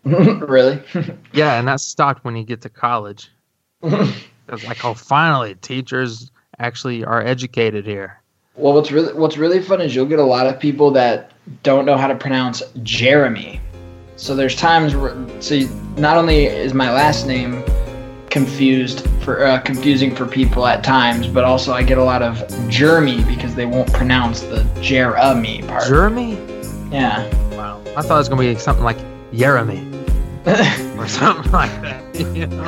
[0.04, 0.82] really?
[1.32, 3.30] yeah, and that stopped when you get to college.
[3.82, 8.20] it's like, oh, finally, teachers actually are educated here.
[8.56, 11.32] Well, what's really what's really fun is you'll get a lot of people that
[11.62, 13.60] don't know how to pronounce Jeremy.
[14.16, 15.60] So there's times where so
[15.96, 17.62] not only is my last name
[18.28, 22.42] confused for uh, confusing for people at times, but also I get a lot of
[22.68, 25.88] Jeremy because they won't pronounce the Jeremy part.
[25.88, 26.34] Jeremy?
[26.90, 27.24] Yeah.
[27.56, 27.82] Wow.
[27.96, 28.98] I thought it was gonna be something like
[29.32, 29.89] Jeremy
[30.98, 32.18] or something like that.
[32.34, 32.64] You know?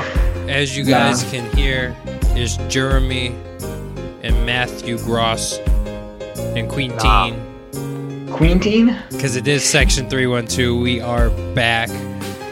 [0.49, 1.31] As you guys yeah.
[1.31, 1.97] can hear,
[2.37, 3.29] is Jeremy
[4.23, 5.59] and Matthew Gross
[6.55, 7.53] and Queen Teen.
[8.31, 8.59] Queen
[9.11, 10.81] Because it is Section 312.
[10.81, 11.89] We are back.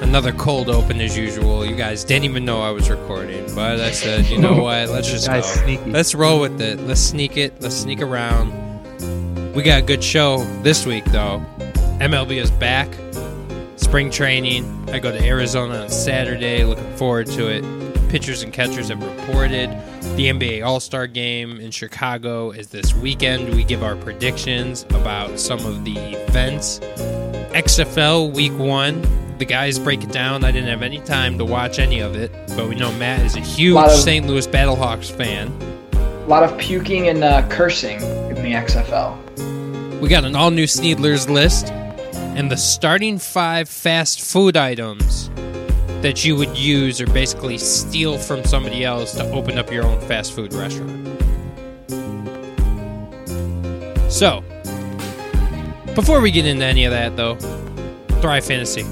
[0.01, 1.67] Another cold open as usual.
[1.67, 4.89] You guys didn't even know I was recording, but I said, you know what?
[4.89, 5.41] Let's just go.
[5.43, 5.91] Sneaky.
[5.91, 6.81] Let's roll with it.
[6.81, 7.61] Let's sneak it.
[7.61, 8.53] Let's sneak around.
[9.55, 11.45] We got a good show this week, though.
[12.01, 12.89] MLB is back.
[13.91, 14.89] Spring training.
[14.91, 16.63] I go to Arizona on Saturday.
[16.63, 17.65] Looking forward to it.
[18.09, 19.69] Pitchers and catchers have reported.
[20.15, 23.53] The NBA All Star game in Chicago is this weekend.
[23.53, 26.79] We give our predictions about some of the events.
[27.53, 30.45] XFL Week 1, the guys break it down.
[30.45, 33.35] I didn't have any time to watch any of it, but we know Matt is
[33.35, 34.25] a huge a of, St.
[34.25, 35.49] Louis Battlehawks fan.
[35.95, 40.01] A lot of puking and uh, cursing in the XFL.
[40.01, 41.73] We got an all new Sneedlers list
[42.41, 45.29] and the starting five fast food items
[46.01, 50.01] that you would use or basically steal from somebody else to open up your own
[50.09, 51.07] fast food restaurant.
[54.11, 54.43] So,
[55.95, 57.35] before we get into any of that, though,
[58.23, 58.87] Thrive Fantasy.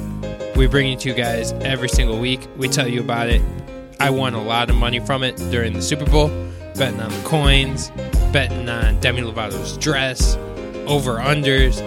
[0.54, 2.46] We bring it to you guys every single week.
[2.58, 3.40] We tell you about it.
[3.98, 6.28] I won a lot of money from it during the Super Bowl,
[6.76, 7.90] betting on the coins,
[8.30, 10.36] betting on Demi Lovato's dress,
[10.86, 11.80] over unders.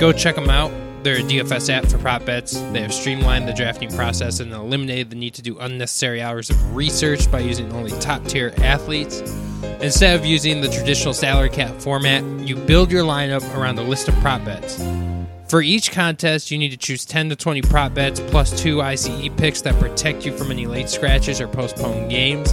[0.00, 0.72] Go check them out.
[1.02, 2.58] They're a DFS app for prop bets.
[2.72, 6.76] They have streamlined the drafting process and eliminated the need to do unnecessary hours of
[6.76, 9.20] research by using only top tier athletes.
[9.80, 14.08] Instead of using the traditional salary cap format, you build your lineup around a list
[14.08, 14.82] of prop bets.
[15.48, 19.30] For each contest, you need to choose 10 to 20 prop bets plus two ICE
[19.36, 22.52] picks that protect you from any late scratches or postponed games.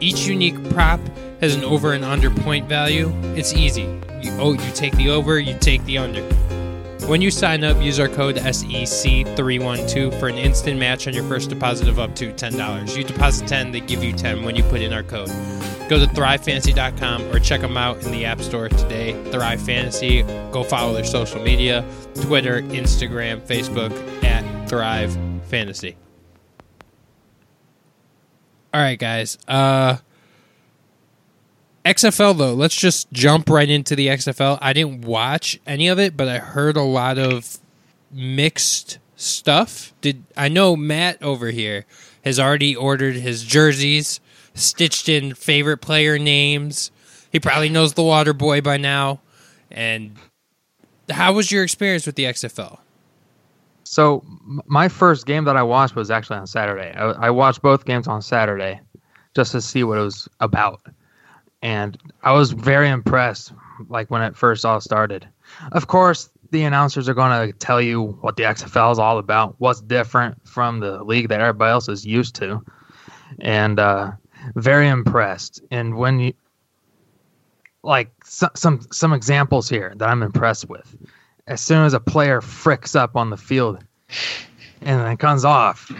[0.00, 1.00] Each unique prop
[1.40, 3.10] has an over and under point value.
[3.34, 3.82] It's easy.
[4.20, 6.22] You, oh, you take the over, you take the under.
[7.06, 11.50] When you sign up, use our code SEC312 for an instant match on your first
[11.50, 12.96] deposit of up to $10.
[12.96, 15.28] You deposit 10, they give you 10 when you put in our code.
[15.88, 19.12] Go to thrivefantasy.com or check them out in the App Store today.
[19.30, 20.22] Thrive Fantasy.
[20.50, 21.84] Go follow their social media
[22.22, 23.92] Twitter, Instagram, Facebook
[24.24, 25.14] at Thrive
[25.48, 25.96] Fantasy.
[28.72, 29.36] All right, guys.
[29.46, 29.98] Uh,
[31.84, 34.58] XFL though, let's just jump right into the XFL.
[34.60, 37.58] I didn't watch any of it, but I heard a lot of
[38.10, 39.92] mixed stuff.
[40.00, 41.84] Did I know Matt over here
[42.24, 44.20] has already ordered his jerseys,
[44.54, 46.90] stitched in favorite player names.
[47.30, 49.20] He probably knows the Water Boy by now.
[49.70, 50.16] And
[51.10, 52.78] how was your experience with the XFL?
[53.82, 54.24] So
[54.66, 56.92] my first game that I watched was actually on Saturday.
[56.96, 58.80] I, I watched both games on Saturday
[59.36, 60.80] just to see what it was about
[61.64, 63.52] and I was very impressed.
[63.88, 65.26] Like when it first all started.
[65.72, 69.56] Of course, the announcers are going to tell you what the XFL is all about,
[69.58, 72.64] what's different from the league that everybody else is used to,
[73.40, 74.12] and uh,
[74.54, 75.60] very impressed.
[75.72, 76.34] And when you
[77.82, 80.96] like some some some examples here that I'm impressed with.
[81.46, 83.84] As soon as a player fricks up on the field,
[84.84, 85.90] and then it comes off,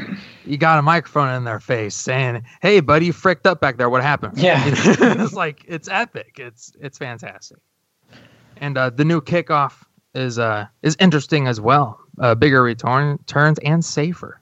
[0.44, 3.88] you got a microphone in their face saying, "Hey, buddy, you fricked up back there.
[3.88, 6.34] What happened?" Yeah, it's like it's epic.
[6.38, 7.58] It's it's fantastic.
[8.58, 9.84] And uh, the new kickoff
[10.14, 11.98] is uh is interesting as well.
[12.18, 14.40] Uh, bigger return turns and safer.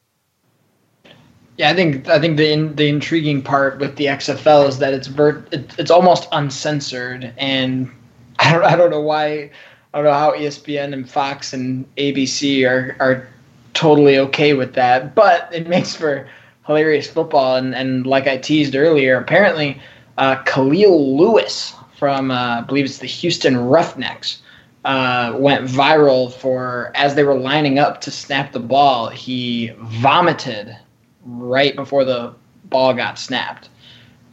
[1.56, 4.92] Yeah, I think I think the in, the intriguing part with the XFL is that
[4.92, 7.90] it's ver- it, it's almost uncensored, and
[8.38, 9.50] I don't I don't know why
[9.94, 13.28] I don't know how ESPN and Fox and ABC are are
[13.74, 15.14] totally okay with that.
[15.14, 16.28] But it makes for
[16.66, 17.56] hilarious football.
[17.56, 19.80] And, and like I teased earlier, apparently
[20.18, 24.42] uh, Khalil Lewis from, uh, I believe it's the Houston Roughnecks,
[24.84, 30.76] uh, went viral for as they were lining up to snap the ball, he vomited
[31.24, 32.34] right before the
[32.64, 33.68] ball got snapped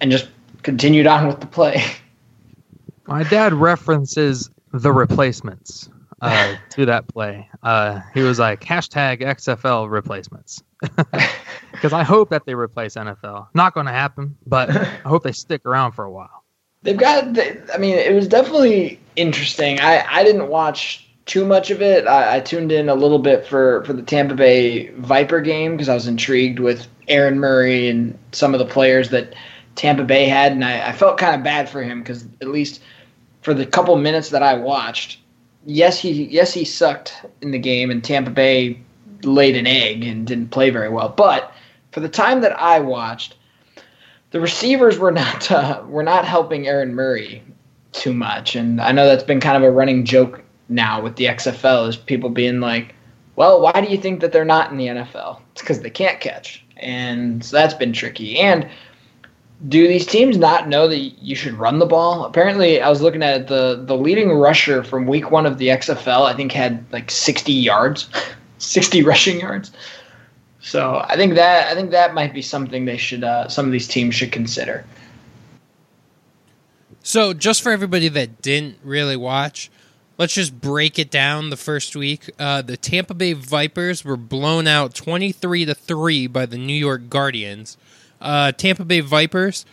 [0.01, 0.27] and just
[0.63, 1.83] continued on with the play.
[3.07, 5.89] My dad references the replacements
[6.21, 7.49] uh, to that play.
[7.63, 10.63] Uh, he was like hashtag XFL replacements
[11.71, 13.47] because I hope that they replace NFL.
[13.53, 16.43] Not going to happen, but I hope they stick around for a while.
[16.81, 17.37] They've got.
[17.73, 19.79] I mean, it was definitely interesting.
[19.79, 22.07] I I didn't watch too much of it.
[22.07, 25.89] I, I tuned in a little bit for for the Tampa Bay Viper game because
[25.89, 29.35] I was intrigued with Aaron Murray and some of the players that
[29.75, 32.81] Tampa Bay had, and I, I felt kind of bad for him because at least
[33.41, 35.19] for the couple minutes that I watched,
[35.65, 38.79] yes he yes he sucked in the game, and Tampa Bay
[39.23, 41.09] laid an egg and didn't play very well.
[41.09, 41.53] But
[41.91, 43.35] for the time that I watched,
[44.31, 47.43] the receivers were not uh, were not helping Aaron Murray
[47.91, 51.25] too much, and I know that's been kind of a running joke now with the
[51.25, 52.95] XFL is people being like,
[53.35, 56.19] "Well, why do you think that they're not in the NFL?" It's because they can't
[56.19, 58.39] catch, and so that's been tricky.
[58.39, 58.69] And
[59.67, 62.23] do these teams not know that you should run the ball?
[62.23, 66.25] Apparently, I was looking at the the leading rusher from week one of the XFL,
[66.25, 68.09] I think, had like 60 yards,
[68.59, 69.71] 60 rushing yards.
[70.61, 73.71] So I think that I think that might be something they should uh, some of
[73.71, 74.85] these teams should consider.
[77.01, 79.71] So, just for everybody that didn't really watch,
[80.17, 82.29] let's just break it down the first week.
[82.37, 87.09] Uh, the Tampa Bay Vipers were blown out 23 to 3 by the New York
[87.09, 87.77] Guardians.
[88.21, 89.65] Uh, Tampa Bay Vipers,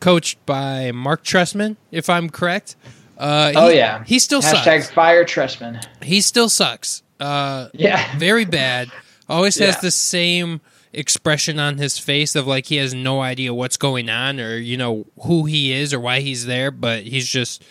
[0.00, 2.76] coached by Mark Trestman, if I'm correct.
[3.16, 4.02] Uh, oh, yeah.
[4.04, 4.90] He still Hashtag sucks.
[4.90, 5.84] fire Trestman.
[6.02, 7.02] He still sucks.
[7.20, 8.16] Uh, Yeah.
[8.18, 8.90] very bad.
[9.28, 9.80] Always has Yeah.
[9.80, 10.60] the same
[10.92, 14.76] expression on his face of like he has no idea what's going on or you
[14.76, 17.62] know who he is or why he's there, but he's just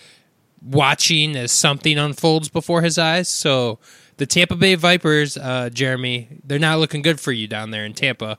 [0.62, 3.28] watching as something unfolds before his eyes.
[3.30, 3.80] So
[4.18, 7.94] the Tampa Bay Vipers, uh, Jeremy, they're not looking good for you down there in
[7.94, 8.38] Tampa.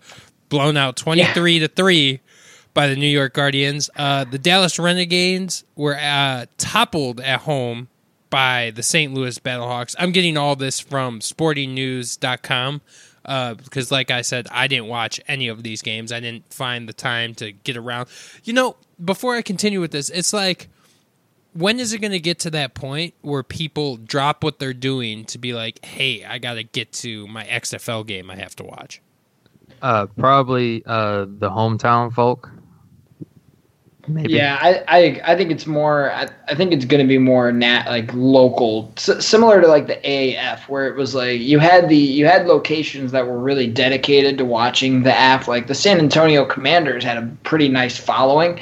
[0.49, 2.20] Blown out twenty three to three
[2.75, 3.88] by the New York Guardians.
[3.96, 7.88] Uh, the Dallas Renegades were uh, toppled at home
[8.29, 9.14] by the St.
[9.14, 9.94] Louis Battlehawks.
[9.96, 12.81] I'm getting all this from sportingnews.com
[13.25, 16.12] uh, because, like I said, I didn't watch any of these games.
[16.12, 18.08] I didn't find the time to get around.
[18.43, 20.69] You know, before I continue with this, it's like,
[21.52, 25.25] when is it going to get to that point where people drop what they're doing
[25.26, 28.64] to be like, hey, I got to get to my XFL game I have to
[28.64, 29.00] watch?
[29.84, 32.50] Uh, probably uh, the hometown folk.
[34.08, 34.32] Maybe.
[34.32, 36.10] Yeah, I, I I think it's more.
[36.10, 39.86] I, I think it's going to be more nat like local, S- similar to like
[39.86, 43.66] the AAF, where it was like you had the you had locations that were really
[43.66, 45.48] dedicated to watching the AF.
[45.48, 48.60] Like the San Antonio Commanders had a pretty nice following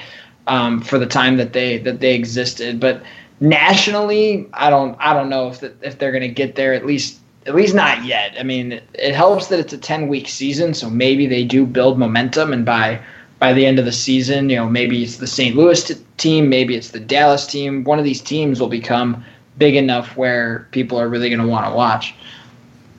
[0.48, 3.00] um, for the time that they that they existed, but
[3.38, 6.75] nationally, I don't I don't know if if they're going to get there.
[6.75, 8.34] At least at least not yet.
[8.38, 11.66] I mean, it, it helps that it's a ten week season, so maybe they do
[11.66, 13.00] build momentum, and by
[13.38, 15.56] by the end of the season, you know, maybe it's the St.
[15.56, 17.82] Louis t- team, maybe it's the Dallas team.
[17.82, 19.24] One of these teams will become
[19.58, 22.14] big enough where people are really going to want to watch.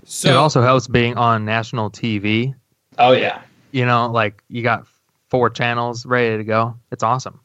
[0.03, 2.53] So, it also helps being on national TV.
[2.97, 3.41] Oh yeah,
[3.71, 4.85] You know, like you got
[5.29, 6.75] four channels ready to go.
[6.91, 7.39] It's awesome.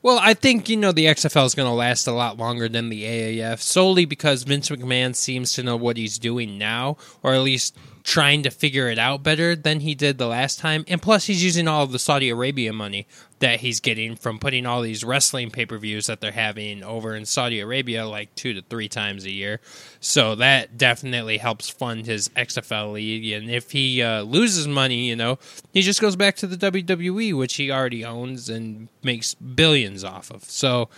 [0.00, 2.88] Well, I think you know the XFL is going to last a lot longer than
[2.88, 7.42] the AAF, solely because Vince McMahon seems to know what he's doing now, or at
[7.42, 10.84] least trying to figure it out better than he did the last time.
[10.86, 13.08] And plus, he's using all of the Saudi Arabia money
[13.40, 17.14] that he's getting from putting all these wrestling pay per views that they're having over
[17.14, 19.60] in Saudi Arabia like two to three times a year.
[20.00, 23.32] So that definitely helps fund his XFL league.
[23.32, 25.38] And if he uh, loses money, you know,
[25.72, 30.30] he just goes back to the WWE, which he already owns and makes billions off
[30.30, 30.44] of.
[30.44, 30.88] So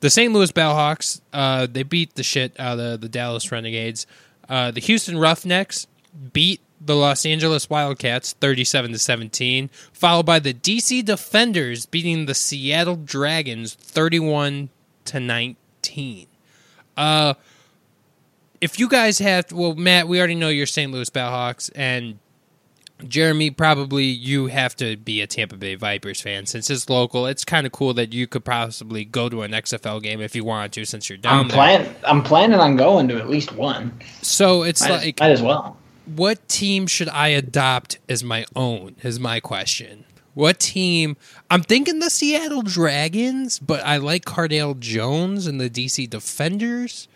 [0.00, 0.32] the St.
[0.32, 4.06] Louis Battlehawks, uh, they beat the shit out of the Dallas Renegades.
[4.48, 5.86] Uh, the Houston Roughnecks
[6.32, 12.34] beat the Los Angeles Wildcats 37 to 17, followed by the DC Defenders beating the
[12.34, 14.70] Seattle Dragons 31
[15.06, 16.26] to 19.
[16.96, 17.34] Uh
[18.60, 20.90] if you guys have well Matt, we already know you're St.
[20.92, 22.18] Louis Battlehawks and
[23.06, 27.26] Jeremy, probably you have to be a Tampa Bay Vipers fan since it's local.
[27.26, 30.44] It's kind of cool that you could possibly go to an XFL game if you
[30.44, 31.54] wanted to, since you're down I'm there.
[31.56, 34.00] plan I'm planning on going to at least one.
[34.22, 35.76] So it's Might, like, might as well.
[36.08, 38.96] What team should I adopt as my own?
[39.02, 40.04] Is my question.
[40.34, 41.16] What team?
[41.50, 47.08] I'm thinking the Seattle Dragons, but I like Cardale Jones and the DC Defenders.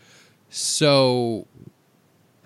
[0.50, 1.46] So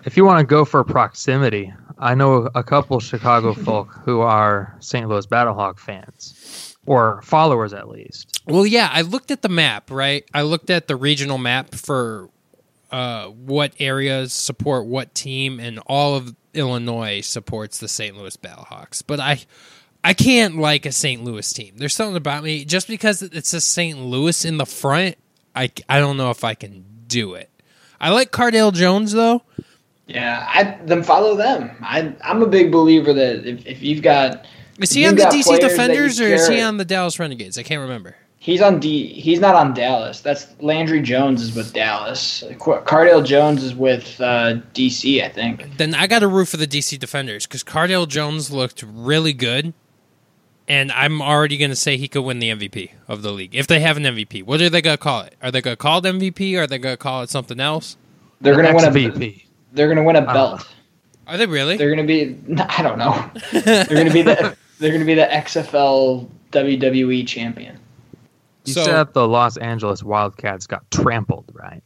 [0.05, 4.75] If you want to go for proximity, I know a couple Chicago folk who are
[4.79, 5.09] St.
[5.09, 8.41] Louis Battlehawk fans, or followers at least.
[8.45, 10.23] Well, yeah, I looked at the map, right?
[10.33, 12.29] I looked at the regional map for
[12.91, 18.17] uh, what areas support what team, and all of Illinois supports the St.
[18.17, 19.03] Louis Battlehawks.
[19.05, 19.39] But I,
[20.03, 21.23] I can't like a St.
[21.23, 21.75] Louis team.
[21.77, 23.99] There's something about me just because it's a St.
[23.99, 25.17] Louis in the front.
[25.55, 27.49] I I don't know if I can do it.
[27.99, 29.41] I like Cardale Jones though.
[30.07, 31.71] Yeah, I then follow them.
[31.81, 34.45] I I'm a big believer that if, if you've got
[34.79, 37.19] Is he on the DC players that you Defenders or is he on the Dallas
[37.19, 37.57] Renegades?
[37.57, 38.15] I can't remember.
[38.39, 39.07] He's on D.
[39.07, 40.21] He's not on Dallas.
[40.21, 42.43] That's Landry Jones is with Dallas.
[42.59, 45.77] Qu- Cardale Jones is with uh, DC, I think.
[45.77, 49.73] Then I got to root for the DC Defenders because Cardale Jones looked really good,
[50.67, 53.67] and I'm already going to say he could win the MVP of the league if
[53.67, 54.43] they have an MVP.
[54.43, 55.35] What are they going to call it?
[55.41, 57.59] Are they going to call it MVP or are they going to call it something
[57.59, 57.97] else?
[58.41, 58.91] They're gonna win a.
[58.91, 59.45] XVP.
[59.73, 60.67] They're gonna win a don't belt.
[61.27, 61.77] Are they really?
[61.77, 62.37] They're gonna be.
[62.57, 63.29] I don't know.
[63.51, 64.55] They're gonna be the.
[64.79, 67.79] They're gonna be the XFL WWE champion.
[68.67, 71.81] You So- said the Los Angeles Wildcats got trampled, right?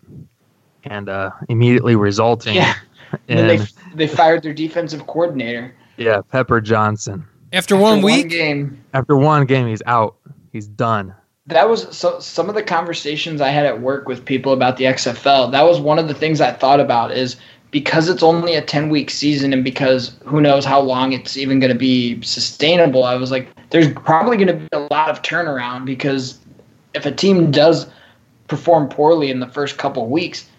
[0.84, 2.74] And uh, immediately resulting Yeah.
[3.28, 3.60] In they
[3.94, 7.26] they fired their defensive coordinator yeah Pepper Johnson.
[7.54, 8.82] After After one week, game.
[8.94, 10.16] After one game, he's out.
[10.54, 11.14] He's done.
[11.48, 12.20] That was so.
[12.22, 15.52] Some of the conversations I had at work with people about the XFL.
[15.52, 17.36] That was one of the things I thought about is
[17.72, 21.60] because it's only a ten week season and because who knows how long it's even
[21.60, 23.04] going to be sustainable.
[23.04, 26.40] I was like, there's probably going to be a lot of turnaround because
[26.94, 27.88] if a team does
[28.48, 30.50] perform poorly in the first couple weeks,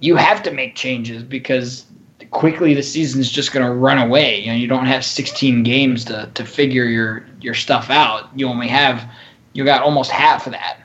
[0.00, 1.86] you have to make changes because
[2.30, 4.40] quickly the season's just going to run away.
[4.40, 8.28] You know, you don't have 16 games to, to figure your your stuff out.
[8.36, 9.08] You only have
[9.52, 10.78] you got almost half of that.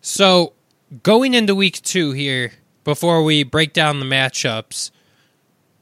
[0.00, 0.54] So,
[1.02, 2.52] going into week two here,
[2.84, 4.90] before we break down the matchups,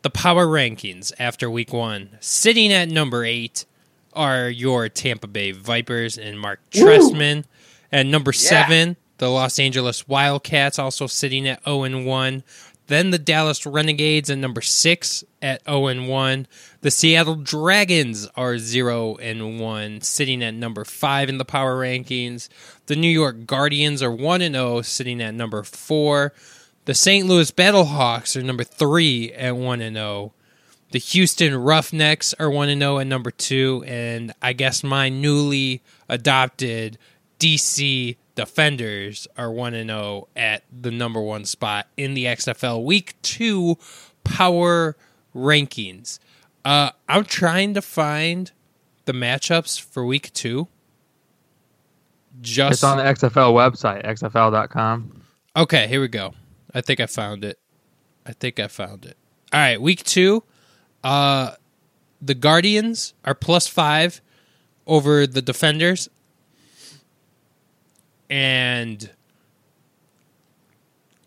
[0.03, 3.65] the power rankings after week one, sitting at number eight
[4.13, 7.45] are your Tampa Bay Vipers and Mark Woo!
[7.91, 8.49] And number Yeah.
[8.67, 12.43] seven, the Los Angeles Wildcats, also sitting at 0 and 1.
[12.87, 16.47] Then the Dallas Renegades at number six at 0 and 1.
[16.81, 22.49] The Seattle Dragons are 0 and 1, sitting at number five in the power rankings.
[22.87, 26.33] The New York Guardians are 1 and 0, sitting at number four.
[26.87, 27.27] The St.
[27.27, 30.33] Louis Battlehawks are number three at 1 and 0.
[30.91, 35.83] The Houston Roughnecks are 1 and 0 at number 2 and I guess my newly
[36.09, 36.97] adopted
[37.39, 43.15] DC Defenders are 1 and 0 at the number 1 spot in the XFL week
[43.23, 43.77] 2
[44.25, 44.97] power
[45.35, 46.19] rankings.
[46.65, 48.53] Uh I'm trying to find
[49.05, 50.69] the matchups for week 2.
[52.41, 55.23] Just It's on the XFL website, xfl.com.
[55.57, 56.35] Okay, here we go.
[56.73, 57.59] I think I found it.
[58.25, 59.17] I think I found it.
[59.53, 60.45] All right, week two.
[61.03, 61.53] Uh,
[62.21, 64.21] the Guardians are plus five
[64.87, 66.09] over the Defenders,
[68.29, 69.11] and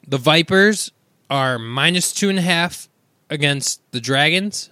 [0.07, 0.91] the Vipers
[1.29, 2.89] are minus two and a half
[3.29, 4.69] against the Dragons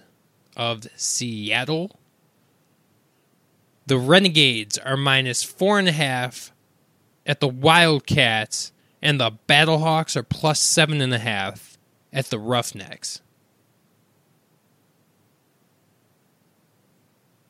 [0.56, 1.98] of Seattle.
[3.86, 6.52] The Renegades are minus four and a half
[7.26, 11.78] at the Wildcats, and the Battlehawks are plus seven and a half
[12.12, 13.22] at the Roughnecks.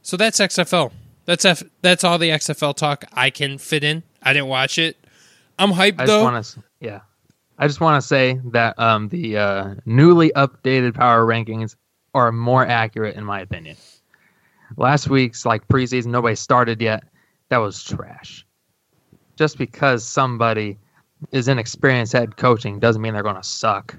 [0.02, 0.92] So that's XFL.
[1.24, 4.02] That's F- that's all the XFL talk I can fit in.
[4.22, 4.96] I didn't watch it.
[5.58, 6.22] I'm hyped I though.
[6.22, 7.00] want to, yeah,
[7.58, 11.76] I just want to say that um, the uh, newly updated power rankings
[12.14, 13.76] are more accurate in my opinion.
[14.76, 17.04] Last week's like preseason, nobody started yet.
[17.50, 18.46] That was trash.
[19.36, 20.78] Just because somebody
[21.32, 23.96] is inexperienced head coaching doesn't mean they're going to suck.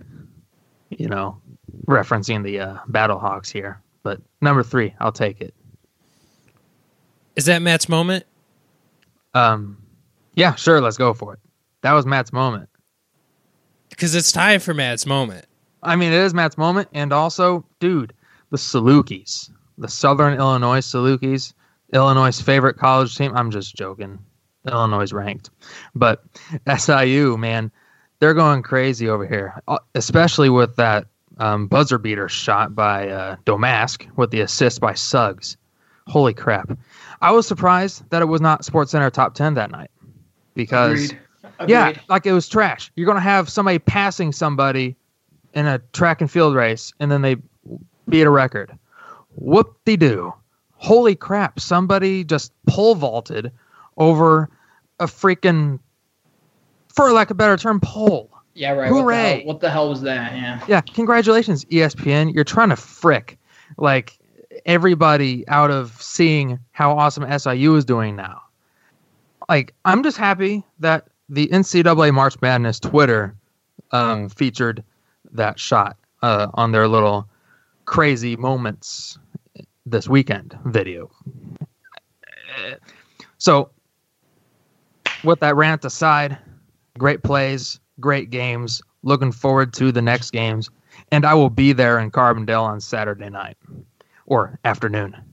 [0.90, 1.40] You know,
[1.86, 3.82] referencing the uh, Battlehawks here.
[4.04, 5.54] But number three, I'll take it.
[7.36, 8.25] Is that Matt's moment?
[9.34, 9.78] Um,
[10.36, 11.40] yeah, sure, let's go for it.
[11.82, 12.70] That was Matt's moment.
[13.90, 15.46] Because it's time for Matt's moment.
[15.84, 18.14] I mean, it is Matt's moment, and also, dude,
[18.52, 21.54] the Salukis, the Southern Illinois Salukis,
[21.94, 23.36] Illinois' favorite college team.
[23.36, 24.20] I'm just joking.
[24.68, 25.50] Illinois is ranked,
[25.96, 26.24] but
[26.78, 27.72] SIU, man,
[28.20, 31.08] they're going crazy over here, uh, especially with that
[31.40, 35.58] um, buzzer beater shot by uh, Domask with the assist by Suggs.
[36.06, 36.78] Holy crap!
[37.22, 39.90] I was surprised that it was not Sports Center top ten that night
[40.63, 41.12] because.
[41.12, 41.22] Agreed.
[41.68, 42.91] Yeah, like it was trash.
[42.96, 44.96] You're gonna have somebody passing somebody
[45.53, 47.36] in a track and field race, and then they
[48.10, 48.77] beat a record.
[49.36, 50.34] Whoop de doo!
[50.75, 51.60] Holy crap!
[51.60, 53.51] Somebody just pole vaulted
[53.98, 54.50] over
[55.00, 55.80] a freaking,
[56.89, 58.30] for lack of a better term, pole.
[58.53, 58.89] Yeah, right.
[58.89, 58.96] Hooray.
[58.96, 60.34] What the, hell, what the hell was that?
[60.34, 60.63] Yeah.
[60.68, 62.34] Yeah, congratulations, ESPN.
[62.34, 63.38] You're trying to frick
[63.77, 64.18] like
[64.65, 68.41] everybody out of seeing how awesome SIU is doing now.
[69.51, 73.36] Like, I'm just happy that the NCAA March Madness Twitter
[73.91, 74.81] um, featured
[75.34, 77.27] that shot uh, on their little
[77.84, 79.20] crazy moments
[79.86, 81.12] this weekend video.
[83.39, 83.72] So,
[85.22, 86.38] with that rant aside,
[86.98, 88.81] great plays, great games.
[89.03, 90.70] Looking forward to the next games,
[91.12, 93.58] and I will be there in Carbondale on Saturday night
[94.27, 95.31] or afternoon.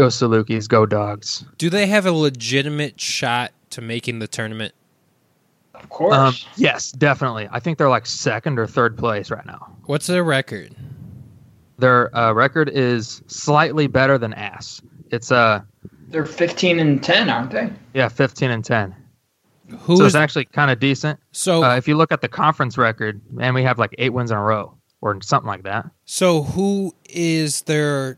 [0.00, 1.44] Go Salukis, go dogs.
[1.58, 4.72] Do they have a legitimate shot to making the tournament?
[5.74, 6.14] Of course.
[6.14, 7.50] Um, yes, definitely.
[7.52, 9.76] I think they're like second or third place right now.
[9.84, 10.74] What's their record?
[11.76, 14.80] Their uh, record is slightly better than ass.
[15.10, 15.60] It's uh
[16.08, 17.70] They're 15 and 10, aren't they?
[17.92, 18.96] yeah, 15 and 10.
[19.70, 21.20] so Who's it's actually kind of decent.
[21.32, 24.30] so Uh, if you look at the conference record, man, we have like eight wins
[24.30, 25.90] in a row or something like that.
[26.06, 28.16] so who is their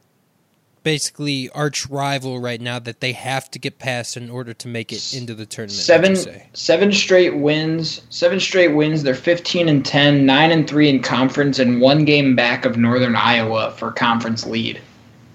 [0.83, 4.93] basically arch rival right now that they have to get past in order to make
[4.93, 5.81] it into the tournament?
[5.81, 6.17] Seven
[6.53, 8.03] seven straight wins.
[8.11, 9.03] Seven straight wins.
[9.03, 13.17] They're 15 and 10, 9 and 3 in conference and one game back of Northern
[13.17, 14.81] Iowa for conference lead.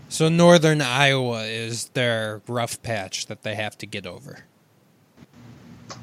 [0.09, 4.39] So Northern Iowa is their rough patch that they have to get over.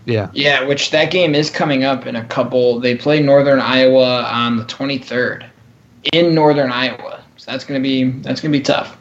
[0.04, 0.30] Yeah.
[0.32, 2.80] Yeah, which that game is coming up in a couple.
[2.80, 5.46] They play Northern Iowa on the 23rd
[6.12, 7.22] in Northern Iowa.
[7.36, 8.96] So that's going to be that's going to be tough.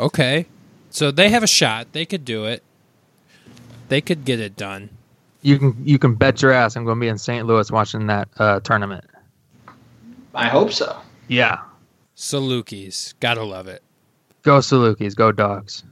[0.00, 0.46] Okay.
[0.90, 1.92] So they have a shot.
[1.92, 2.62] They could do it.
[3.88, 4.90] They could get it done.
[5.42, 7.46] You can you can bet your ass I'm going to be in St.
[7.46, 9.04] Louis watching that uh, tournament.
[10.34, 11.00] I hope so.
[11.28, 11.60] Yeah.
[12.16, 13.14] Salukis.
[13.20, 13.82] Gotta love it.
[14.42, 15.84] Go Salukis, go dogs.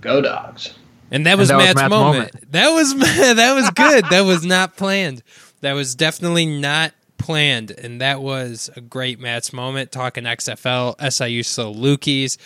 [0.00, 0.74] Go Dogs.
[1.10, 2.52] And that was, that was Matt's, Matt's moment.
[2.52, 4.04] That was that was good.
[4.10, 5.22] that was not planned.
[5.60, 9.92] That was definitely not planned, and that was a great Matt's moment.
[9.92, 12.36] Talking XFL, SIU Salukis.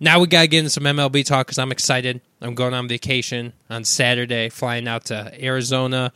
[0.00, 2.20] Now we gotta get into some MLB talk because I'm excited.
[2.40, 6.12] I'm going on vacation on Saturday, flying out to Arizona.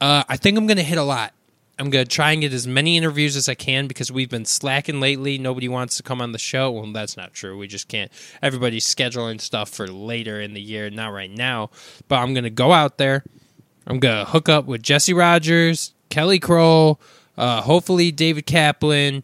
[0.00, 1.34] Uh, I think I'm gonna hit a lot.
[1.78, 4.98] I'm gonna try and get as many interviews as I can because we've been slacking
[4.98, 5.38] lately.
[5.38, 6.70] Nobody wants to come on the show.
[6.70, 7.56] Well, that's not true.
[7.56, 8.10] We just can't.
[8.42, 11.70] Everybody's scheduling stuff for later in the year, not right now.
[12.08, 13.24] But I'm gonna go out there.
[13.86, 17.00] I'm gonna hook up with Jesse Rogers, Kelly Crull,
[17.36, 19.22] uh, hopefully David Kaplan.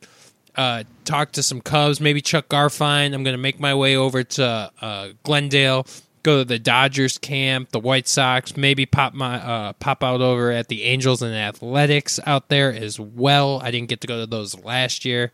[0.54, 3.14] Uh, talk to some Cubs, maybe Chuck Garfien.
[3.14, 5.86] I'm gonna make my way over to uh, Glendale,
[6.22, 10.50] go to the Dodgers camp, the White Sox, maybe pop my uh, pop out over
[10.50, 13.60] at the Angels and Athletics out there as well.
[13.62, 15.30] I didn't get to go to those last year,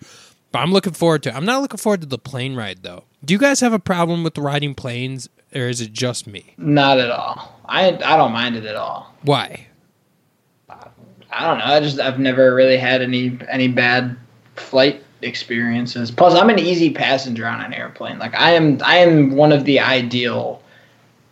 [0.52, 1.30] but I'm looking forward to.
[1.30, 1.35] it.
[1.35, 3.04] I'm not looking forward to the plane ride though.
[3.24, 6.54] Do you guys have a problem with riding planes, or is it just me?
[6.59, 7.61] Not at all.
[7.66, 9.14] I I don't mind it at all.
[9.22, 9.66] Why?
[11.33, 11.64] I don't know.
[11.64, 14.16] I just I've never really had any any bad
[14.56, 16.11] flight experiences.
[16.11, 18.18] Plus, I'm an easy passenger on an airplane.
[18.18, 20.62] Like I am I am one of the ideal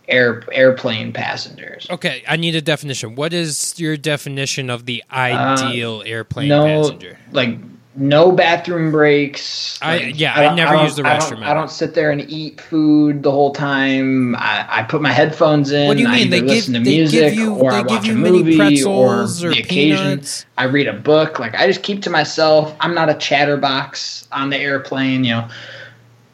[0.07, 1.87] air airplane passengers.
[1.89, 3.15] Okay, I need a definition.
[3.15, 7.17] What is your definition of the uh, ideal airplane no, passenger?
[7.31, 7.57] like
[7.99, 9.77] no bathroom breaks.
[9.81, 11.43] I- yeah, I don't- never don't- use the I restroom don't.
[11.43, 14.35] I don't sit there and eat food the whole time.
[14.37, 15.87] I, I put my headphones in.
[15.87, 16.29] What do you mean?
[16.29, 18.15] They give listen to they music give you or they I give watch you a
[18.15, 20.45] mini movie pretzels or or the occasion peanuts.
[20.57, 21.37] I read a book.
[21.39, 22.73] Like I just keep to myself.
[22.79, 25.23] I'm not a chatterbox on the airplane.
[25.23, 25.47] You know,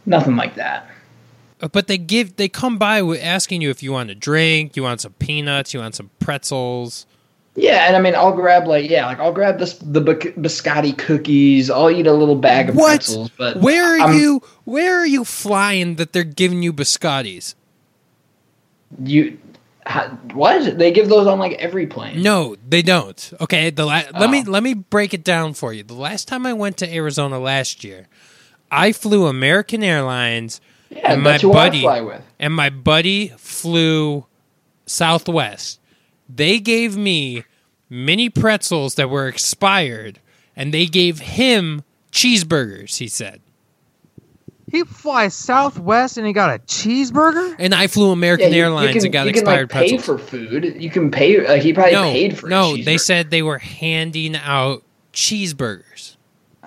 [0.06, 0.88] nothing like that.
[1.62, 4.84] Uh, But they give they come by asking you if you want a drink, you
[4.84, 7.06] want some peanuts, you want some pretzels.
[7.58, 11.70] Yeah, and I mean, I'll grab like yeah, like I'll grab this the biscotti cookies.
[11.70, 12.88] I'll eat a little bag of What?
[12.98, 13.32] pretzels.
[13.38, 14.42] But Where are I'm- you?
[14.66, 17.56] Where are you flying that they're giving you biscottis?
[19.04, 19.38] You
[19.86, 20.78] how, what?
[20.78, 22.22] They give those on like every plane.
[22.22, 23.34] No, they don't.
[23.40, 24.52] Okay, the la- let me Oh.
[24.52, 25.84] let me break it down for you.
[25.84, 28.08] The last time I went to Arizona last year,
[28.72, 32.22] I flew American Airlines, yeah, and my buddy- I fly with.
[32.40, 34.26] and my buddy flew
[34.86, 35.80] Southwest.
[36.28, 37.44] They gave me
[37.90, 40.20] mini pretzels that were expired,
[40.56, 42.98] and they gave him cheeseburgers.
[42.98, 43.42] He said,
[44.72, 47.56] He flies Southwest and he got a cheeseburger?
[47.60, 49.98] and I flew American you- you Airlines can- and got you can, expired like, pay
[49.98, 50.76] for food.
[50.80, 51.48] You can pay.
[51.48, 52.48] Like he probably no, paid for.
[52.48, 54.84] a no, they said they were handing out
[55.14, 56.16] cheeseburgers.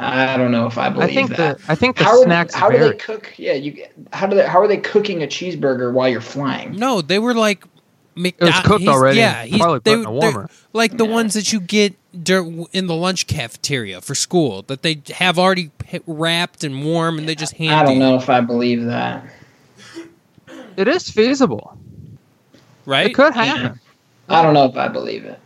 [0.01, 1.59] I don't know if I believe I think that.
[1.59, 3.35] the I think the how are snacks they, how do they cook?
[3.37, 3.85] Yeah, you.
[4.13, 4.47] How do they?
[4.47, 6.77] How are they cooking a cheeseburger while you're flying?
[6.77, 7.65] No, they were like.
[8.19, 10.51] McDo- was uh, cooked he's- already Yeah, and he's, probably they, put in a warmer.
[10.73, 11.13] like the Yeah.
[11.13, 15.71] ones that you get in the lunch cafeteria for school that they have already
[16.07, 17.75] wrapped and warm, and they just hand.
[17.75, 19.25] I don't you, know if I believe that.
[20.77, 21.77] It is feasible.
[22.87, 23.07] right?
[23.07, 23.79] It could happen.
[24.29, 25.39] I don't know if I believe it.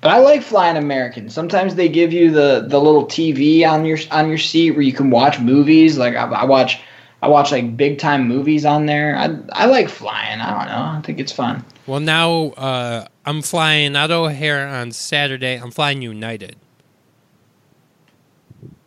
[0.00, 1.30] But I like flying American.
[1.30, 4.92] Sometimes they give you the, the little TV on your on your seat where you
[4.92, 5.96] can watch movies.
[5.96, 6.80] Like I, I watch
[7.22, 9.16] I watch like big time movies on there.
[9.16, 10.40] I I like flying.
[10.40, 10.98] I don't know.
[10.98, 11.64] I think it's fun.
[11.86, 15.56] Well, now uh, I'm flying out of O'Hare on Saturday.
[15.56, 16.56] I'm flying United.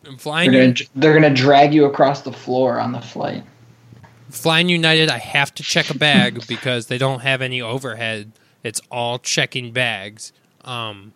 [0.05, 3.43] I'm They're flying gonna they're gonna drag you across the floor on the flight.
[4.29, 5.09] flying United.
[5.09, 8.33] I have to check a bag because they don't have any overhead.
[8.63, 10.33] It's all checking bags.
[10.63, 11.13] Um,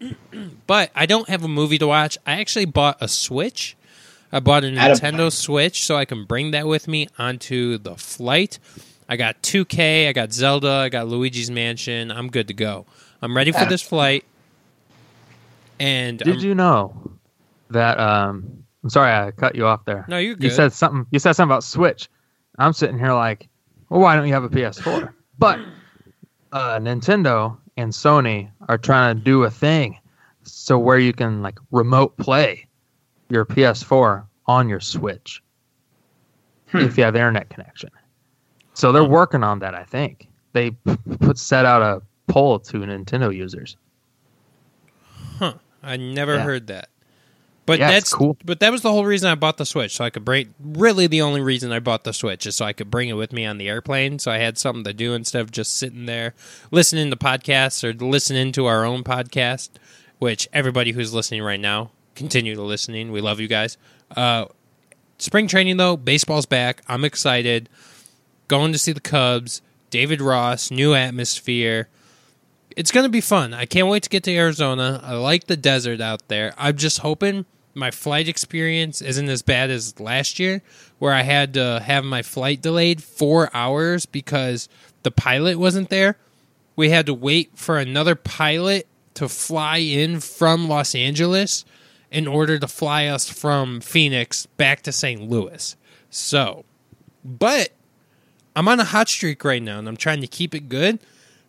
[0.66, 2.18] but I don't have a movie to watch.
[2.26, 3.75] I actually bought a Switch.
[4.32, 7.94] I bought a Atta- Nintendo Switch so I can bring that with me onto the
[7.96, 8.58] flight.
[9.08, 12.10] I got 2K, I got Zelda, I got Luigi's Mansion.
[12.10, 12.86] I'm good to go.
[13.22, 14.24] I'm ready for this flight.
[15.78, 17.10] And Did I'm- you know
[17.70, 17.98] that?
[17.98, 20.04] Um, I'm sorry I cut you off there.
[20.08, 21.06] No, you're You said something.
[21.10, 22.08] You said something about Switch.
[22.58, 23.48] I'm sitting here like,
[23.88, 25.12] well, why don't you have a PS4?
[25.38, 25.58] But
[26.52, 29.98] uh, Nintendo and Sony are trying to do a thing,
[30.44, 32.65] so where you can like remote play
[33.28, 35.42] your PS4 on your Switch
[36.70, 36.78] Hmm.
[36.78, 37.90] if you have internet connection.
[38.74, 39.74] So they're working on that.
[39.74, 40.72] I think they
[41.20, 43.76] put set out a poll to Nintendo users.
[45.38, 45.54] Huh.
[45.82, 46.42] I never Yeah.
[46.42, 46.88] heard that.
[47.66, 48.36] But Yeah, that's cool.
[48.44, 50.54] But that was the whole reason I bought the Switch, so I could bring.
[50.60, 53.32] Really, the only reason I bought the Switch is so I could bring it with
[53.32, 56.34] me on the airplane, so I had something to do instead of just sitting there
[56.70, 59.70] listening to podcasts or listening to our own podcast.
[60.18, 63.12] Which everybody who's listening right now, continue to listening.
[63.12, 63.78] We love you guys.
[64.16, 64.46] Uh,
[65.18, 66.82] spring training though, baseball's back.
[66.88, 67.68] I'm excited.
[68.48, 69.62] Going to see the Cubs.
[69.90, 71.88] David Ross, new atmosphere
[72.76, 73.54] it's going to be fun.
[73.54, 75.00] I can't wait to get to Arizona.
[75.02, 76.52] I like the desert out there.
[76.58, 80.62] I'm just hoping my flight experience isn't as bad as last year,
[80.98, 84.68] where I had to have my flight delayed four hours because
[85.02, 86.18] the pilot wasn't there.
[86.76, 91.64] We had to wait for another pilot to fly in from Los Angeles
[92.10, 95.28] in order to fly us from Phoenix back to St.
[95.28, 95.76] Louis.
[96.10, 96.64] So,
[97.24, 97.70] but
[98.54, 100.98] I'm on a hot streak right now and I'm trying to keep it good.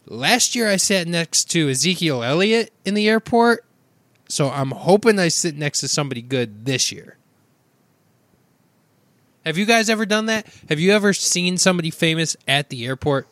[0.06, 3.66] Last year I sat next to Ezekiel Elliott in the airport,
[4.30, 7.18] so I'm hoping I sit next to somebody good this year.
[9.46, 10.46] Have you guys ever done that?
[10.70, 13.28] Have you ever seen somebody famous at the airport?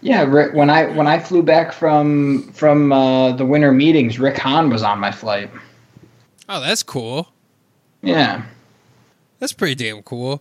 [0.00, 4.38] Yeah, Rick, when I when I flew back from from uh, the winter meetings, Rick
[4.38, 5.50] Hahn was on my flight.
[6.48, 7.28] Oh, that's cool.
[8.02, 8.44] Yeah,
[9.38, 10.40] That's pretty damn cool.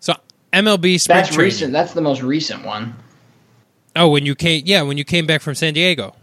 [0.00, 0.14] So
[0.52, 1.44] MLB spring that's training.
[1.44, 1.72] recent.
[1.72, 2.94] That's the most recent one.
[3.94, 6.16] Oh, when you came, yeah, when you came back from San Diego.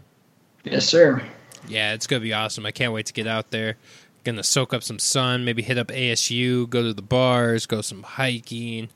[0.64, 1.22] Yes, sir.
[1.68, 2.66] Yeah, it's gonna be awesome.
[2.66, 3.76] I can't wait to get out there.
[4.24, 8.02] Gonna soak up some sun, maybe hit up ASU, go to the bars, go some
[8.02, 8.88] hiking,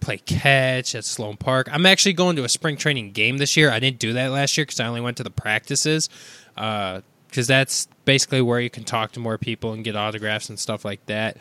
[0.00, 1.68] play catch at Sloan Park.
[1.70, 3.70] I'm actually going to a spring training game this year.
[3.70, 6.08] I didn't do that last year because I only went to the practices.
[6.56, 10.58] Uh, Because that's basically where you can talk to more people and get autographs and
[10.58, 11.36] stuff like that.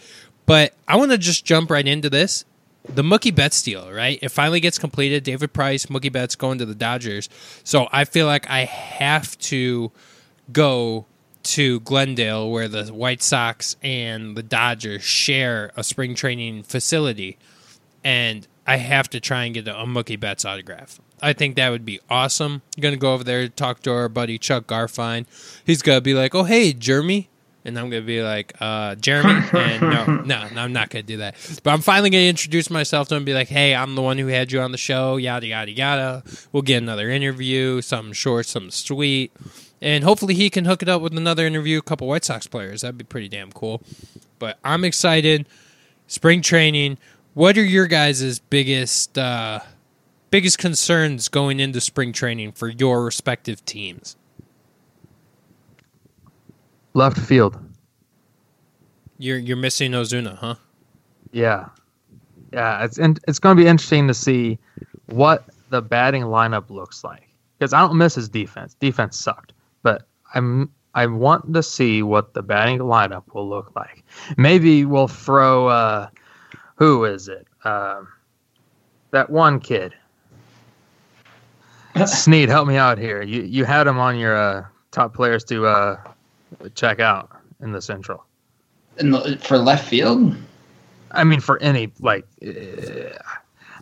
[0.45, 2.45] But I want to just jump right into this.
[2.85, 4.17] The Mookie Betts deal, right?
[4.21, 5.23] It finally gets completed.
[5.23, 7.29] David Price, Mookie Betts going to the Dodgers.
[7.63, 9.91] So I feel like I have to
[10.51, 11.05] go
[11.43, 17.37] to Glendale where the White Sox and the Dodgers share a spring training facility
[18.03, 20.99] and I have to try and get a, Mookie Betts autograph.
[21.23, 22.61] I think that would be awesome.
[22.79, 25.25] Gonna go over there, talk to our buddy Chuck Garfien.
[25.65, 27.29] He's gonna be like, "Oh, hey, Jeremy,"
[27.65, 31.17] and I'm gonna be like, uh, "Jeremy," and no, no, no, I'm not gonna do
[31.17, 31.35] that.
[31.63, 34.19] But I'm finally gonna introduce myself to him and be like, "Hey, I'm the one
[34.19, 36.23] who had you on the show." Yada yada yada.
[36.51, 39.31] We'll get another interview, something short, something sweet,
[39.81, 42.81] and hopefully he can hook it up with another interview, a couple White Sox players.
[42.81, 43.81] That'd be pretty damn cool.
[44.37, 45.47] But I'm excited.
[46.05, 46.97] Spring training.
[47.33, 49.59] What are your guys' biggest uh,
[50.31, 54.15] biggest concerns going into spring training for your respective teams?
[56.93, 57.57] Left field.
[59.17, 60.55] You're you're missing Ozuna, huh?
[61.31, 61.69] Yeah,
[62.51, 62.83] yeah.
[62.83, 64.57] It's it's going to be interesting to see
[65.05, 68.75] what the batting lineup looks like because I don't miss his defense.
[68.79, 74.03] Defense sucked, but I'm I want to see what the batting lineup will look like.
[74.37, 76.07] Maybe we'll throw uh,
[76.79, 77.45] who is it?
[77.65, 78.07] Um,
[79.11, 79.93] that one kid.
[82.05, 83.21] Sneed, help me out here.
[83.21, 85.97] You you had him on your uh, top players to uh,
[86.73, 87.29] check out
[87.61, 88.23] in the Central.
[88.97, 90.35] In the, for left field,
[91.11, 93.17] I mean, for any like, uh,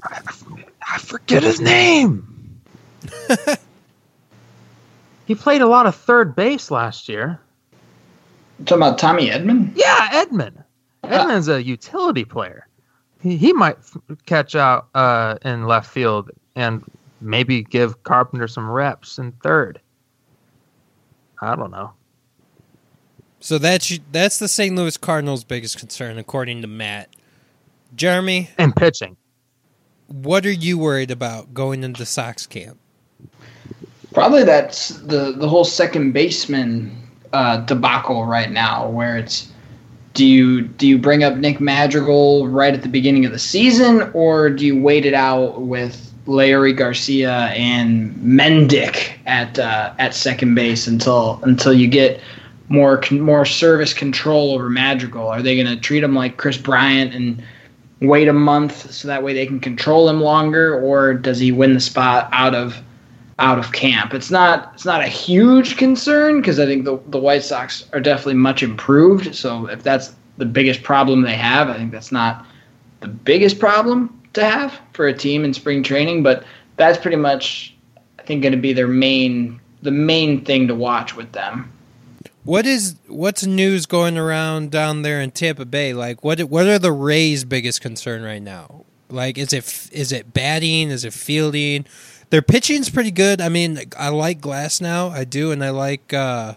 [0.03, 0.21] I,
[0.89, 2.59] I forget his name.
[5.25, 7.39] he played a lot of third base last year.
[8.65, 9.71] talking about Tommy Edman.
[9.75, 10.63] Yeah, Edman.
[11.03, 12.66] Edman's a utility player.
[13.27, 13.77] He, he might
[14.25, 16.83] catch out uh, in left field and
[17.21, 19.79] maybe give Carpenter some reps in third.
[21.41, 21.91] I don't know.
[23.39, 24.75] So that's that's the St.
[24.75, 27.15] Louis Cardinals' biggest concern, according to Matt.
[27.95, 29.15] Jeremy, And pitching.
[30.07, 32.77] what are you worried about going into Sox camp?
[34.13, 36.91] Probably that's the the whole second baseman
[37.33, 39.51] uh, debacle right now, where it's
[40.17, 44.09] do you do you bring up Nick Madrigal right at the beginning of the season,
[44.15, 50.55] or do you wait it out with Leury Garcia and Mendick at uh, at second
[50.55, 52.19] base until until you get
[52.67, 55.27] more more service control over Madrigal?
[55.27, 57.43] Are they going to treat him like Kris Bryant and
[58.01, 61.75] wait a month so that way they can control him longer, or does he win
[61.75, 62.81] the spot out of
[63.39, 64.13] out of camp?
[64.13, 67.99] It's not it's not a huge concern because I think the the White Sox are
[67.99, 69.35] definitely much improved.
[69.35, 72.45] So if that's the biggest problem they have, I think that's not
[72.99, 76.43] the biggest problem to have for a team in spring training, but
[76.77, 77.75] that's pretty much
[78.19, 81.71] I think going to be their main the main thing to watch with them.
[82.43, 85.93] What is what's news going around down there in Tampa Bay?
[85.93, 88.85] Like what what are the Rays' biggest concern right now?
[89.09, 90.89] Like is it is it batting?
[90.89, 91.85] Is it fielding?
[92.29, 93.39] Their pitching's pretty good.
[93.39, 95.11] I mean, I like Glasnow.
[95.11, 96.55] I do, and I like uh,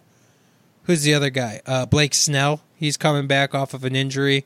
[0.84, 1.60] who's the other guy?
[1.64, 2.62] Uh, Blake Snell.
[2.76, 4.44] He's coming back off of an injury.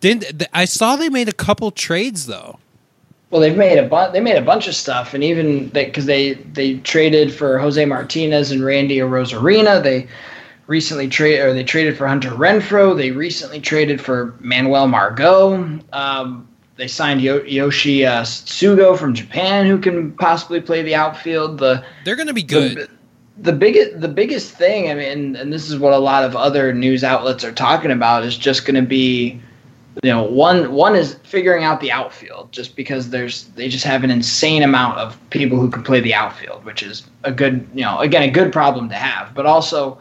[0.00, 2.58] Didn't I saw they made a couple trades though?
[3.30, 4.12] Well, they've made a bunch.
[4.12, 7.84] They made a bunch of stuff, and even because they, they they traded for Jose
[7.84, 10.08] Martinez and Randy Arozarena, They
[10.66, 12.96] recently traded, or they traded for Hunter Renfroe.
[12.96, 15.80] They recently traded for Manuel Margot.
[15.92, 16.47] Um,
[16.78, 21.58] they signed Yoshi uh, Tsutsugo from Japan, who can possibly play the outfield.
[21.58, 22.76] The they're going to be good.
[22.76, 22.88] The,
[23.38, 26.72] the biggest the biggest thing, I mean, and this is what a lot of other
[26.72, 29.40] news outlets are talking about, is just going to be
[30.04, 34.04] you know one one is figuring out the outfield just because there's they just have
[34.04, 37.82] an insane amount of people who can play the outfield which is a good you
[37.82, 39.98] know again a good problem to have but also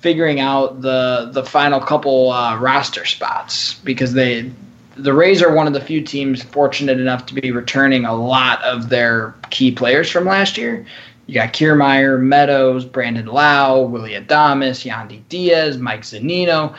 [0.00, 4.50] figuring out the the final couple uh, roster spots because they
[4.96, 8.62] the Rays are one of the few teams fortunate enough to be returning a lot
[8.62, 10.86] of their key players from last year.
[11.26, 16.76] You got Kiermaier, Meadows, Brandon Lowe, Willy Adames, Yandy Diaz, Mike Zunino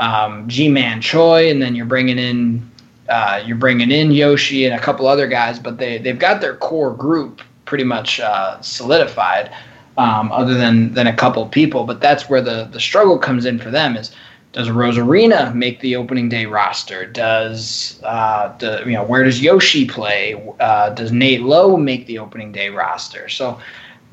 [0.00, 2.68] um, Ji-Man Choi, and then you're bringing in
[3.08, 6.56] uh, you're bringing in Yoshi and a couple other guys, but they they've got their
[6.56, 9.52] core group pretty much uh, solidified,
[9.98, 11.84] um, other than than a couple people.
[11.84, 14.12] But that's where the the struggle comes in for them is.
[14.52, 17.06] Does Arozarena make the opening day roster?
[17.06, 20.42] Does uh, the, you know where does Yoshi play?
[20.58, 23.28] Uh, does Nate Lowe make the opening day roster?
[23.28, 23.60] So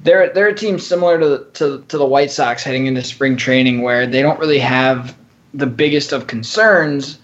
[0.03, 3.81] they're they're a team similar to, to to the White Sox heading into spring training,
[3.81, 5.17] where they don't really have
[5.55, 7.17] the biggest of concerns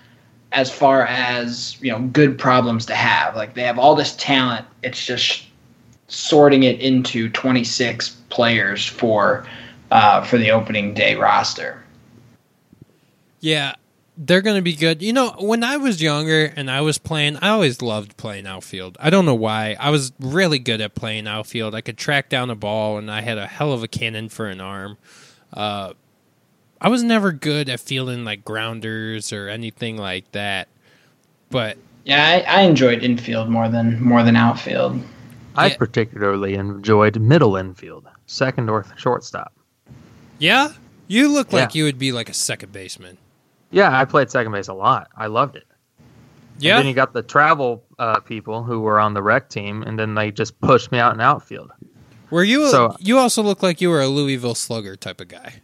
[0.54, 4.66] as far as you know good problems to have like they have all this talent
[4.84, 5.46] it's just
[6.08, 9.46] sorting it into 26 players for
[9.92, 11.83] uh, for the opening day roster
[13.44, 13.74] yeah
[14.16, 17.36] they're going to be good you know when i was younger and i was playing
[17.38, 21.28] i always loved playing outfield i don't know why i was really good at playing
[21.28, 24.30] outfield i could track down a ball and i had a hell of a cannon
[24.30, 24.98] for an arm
[25.54, 25.94] uh,
[26.84, 30.68] I was never good at fielding like grounders or anything like that.
[31.50, 35.02] But yeah, I, I enjoyed infield more than more than outfield.
[35.56, 35.78] I yeah.
[35.78, 39.54] particularly enjoyed middle infield, second or shortstop.
[40.40, 40.74] Yeah,
[41.08, 43.18] you look like you would be like a second baseman.
[43.74, 45.10] Yeah, I played second base a lot.
[45.18, 45.66] I loved it.
[46.60, 46.74] Yeah.
[46.76, 49.98] And then you got the travel uh, people who were on the rec team, and
[49.98, 51.72] then they just pushed me out in outfield.
[52.30, 52.70] Were you?
[52.70, 55.56] So, you also look like you were a Louisville Slugger type of guy.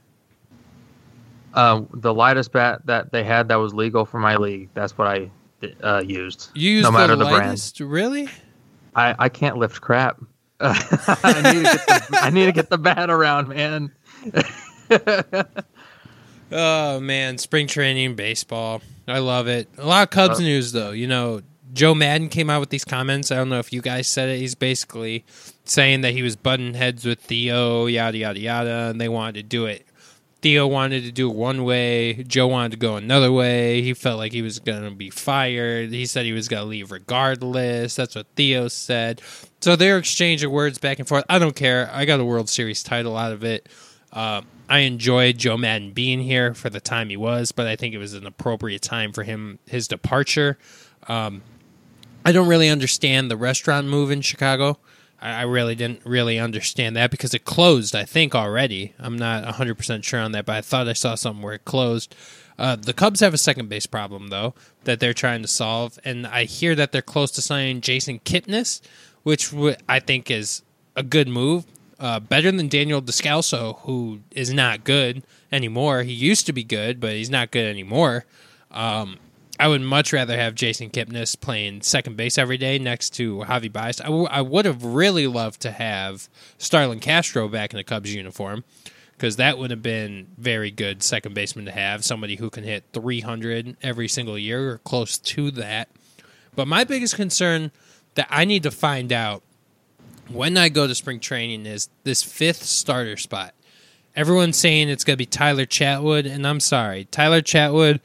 [1.53, 4.69] Uh, the lightest bat that they had that was legal for my league.
[4.73, 5.31] That's what I
[5.83, 6.49] uh, used.
[6.55, 7.91] You used no matter the, the lightest, brand.
[7.91, 8.27] Really?
[8.95, 10.19] I, I can't lift crap.
[10.59, 13.91] I, need the, I need to get the bat around, man.
[16.51, 18.81] oh man, spring training, baseball.
[19.07, 19.67] I love it.
[19.77, 20.91] A lot of Cubs uh, news though.
[20.91, 21.41] You know,
[21.73, 23.31] Joe Maddon came out with these comments.
[23.31, 24.39] I don't know if you guys said it.
[24.39, 25.25] He's basically
[25.65, 29.43] saying that he was butting heads with Theo, yada yada yada, and they wanted to
[29.43, 29.85] do it
[30.41, 32.23] Theo wanted to do it one way.
[32.23, 33.81] Joe wanted to go another way.
[33.81, 35.91] He felt like he was going to be fired.
[35.91, 37.95] He said he was going to leave regardless.
[37.95, 39.21] That's what Theo said.
[39.59, 41.25] So they're exchanging words back and forth.
[41.27, 41.89] I don't care.
[41.91, 43.67] I got a World Series title out of it.
[44.13, 47.95] Uh, I enjoyed Joe Maddon being here for the time he was, but I think
[47.95, 50.59] it was an appropriate time for him his departure.
[51.07, 51.41] Um,
[52.23, 54.77] I don't really understand the restaurant move in Chicago.
[55.21, 58.93] I really didn't really understand that because it closed, I think, already.
[58.99, 62.15] I'm not 100% sure on that, but I thought I saw something where it closed.
[62.57, 64.53] Uh, the Cubs have a second base problem, though,
[64.85, 65.99] that they're trying to solve.
[66.05, 68.79] And I hear that they're close to signing Jason Kipnis,
[69.23, 70.61] which w- I think is
[70.95, 71.65] a good move.
[71.99, 76.03] Uh, better than Daniel Descalso, who is not good anymore.
[76.03, 78.25] He used to be good, but he's not good anymore.
[78.71, 79.17] Um,
[79.59, 83.71] I would much rather have Jason Kipnis playing second base every day next to Javi
[83.71, 83.99] Baez.
[83.99, 88.15] I, w- I would have really loved to have Starlin Castro back in the Cubs
[88.15, 88.63] uniform
[89.17, 92.05] because that would have been very good second baseman to have.
[92.05, 95.89] Somebody who can hit 300 every single year or close to that.
[96.55, 97.71] But my biggest concern
[98.15, 99.43] that I need to find out
[100.31, 103.53] when I go to spring training is this fifth starter spot.
[104.15, 107.05] Everyone's saying it's going to be Tyler Chatwood, and I'm sorry.
[107.05, 107.99] Tyler Chatwood,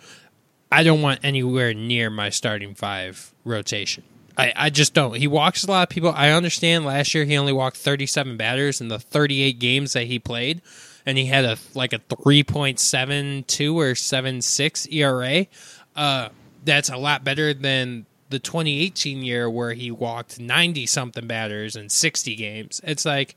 [0.70, 4.04] I don't want anywhere near my starting five rotation.
[4.36, 5.14] I, I just don't.
[5.16, 6.12] He walks a lot of people.
[6.14, 10.18] I understand last year he only walked 37 batters in the 38 games that he
[10.18, 10.60] played,
[11.06, 15.46] and he had a like a 3.72 or 76 ERA.
[15.94, 16.28] Uh,
[16.64, 21.88] that's a lot better than the 2018 year where he walked 90 something batters in
[21.88, 22.80] 60 games.
[22.84, 23.36] It's like,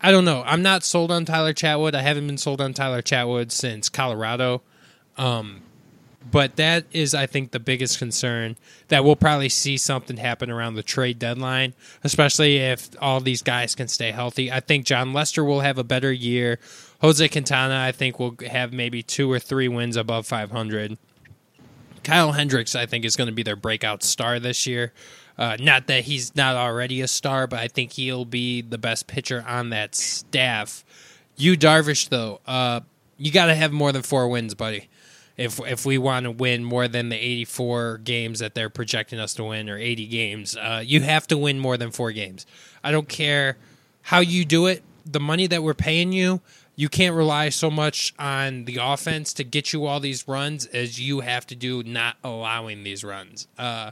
[0.00, 0.42] I don't know.
[0.46, 1.94] I'm not sold on Tyler Chatwood.
[1.94, 4.62] I haven't been sold on Tyler Chatwood since Colorado.
[5.16, 5.62] Um,
[6.30, 8.56] but that is, I think, the biggest concern
[8.88, 11.74] that we'll probably see something happen around the trade deadline,
[12.04, 14.50] especially if all these guys can stay healthy.
[14.50, 16.58] I think Jon Lester will have a better year.
[17.00, 20.98] Jose Quintana, I think, will have maybe two or three wins above 500.
[22.08, 24.94] Kyle Hendricks, I think, is going to be their breakout star this year.
[25.36, 29.06] Uh, not that he's not already a star, but I think he'll be the best
[29.06, 30.86] pitcher on that staff.
[31.36, 32.80] Yu Darvish, though, uh,
[33.18, 34.88] you got to have more than four wins, buddy.
[35.36, 39.34] If if we want to win more than the 84 games that they're projecting us
[39.34, 42.46] to win, or 80 games, uh, you have to win more than four games.
[42.82, 43.58] I don't care
[44.00, 44.82] how you do it.
[45.04, 46.40] The money that we're paying you,
[46.78, 51.00] you can't rely so much on the offense to get you all these runs as
[51.00, 53.48] you have to do not allowing these runs.
[53.58, 53.90] Uh,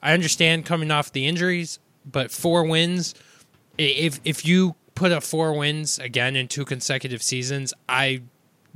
[0.00, 3.16] I understand coming off the injuries, but four wins.
[3.76, 8.22] If if you put up four wins again in two consecutive seasons, I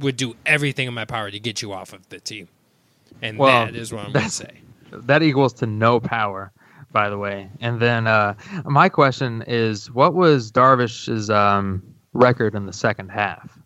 [0.01, 2.49] would do everything in my power to get you off of the team.
[3.23, 4.63] And well, that is what I'm going to say.
[4.91, 6.51] That equals to no power,
[6.91, 7.49] by the way.
[7.61, 13.59] And then uh, my question is, what was Darvish's um, record in the second half.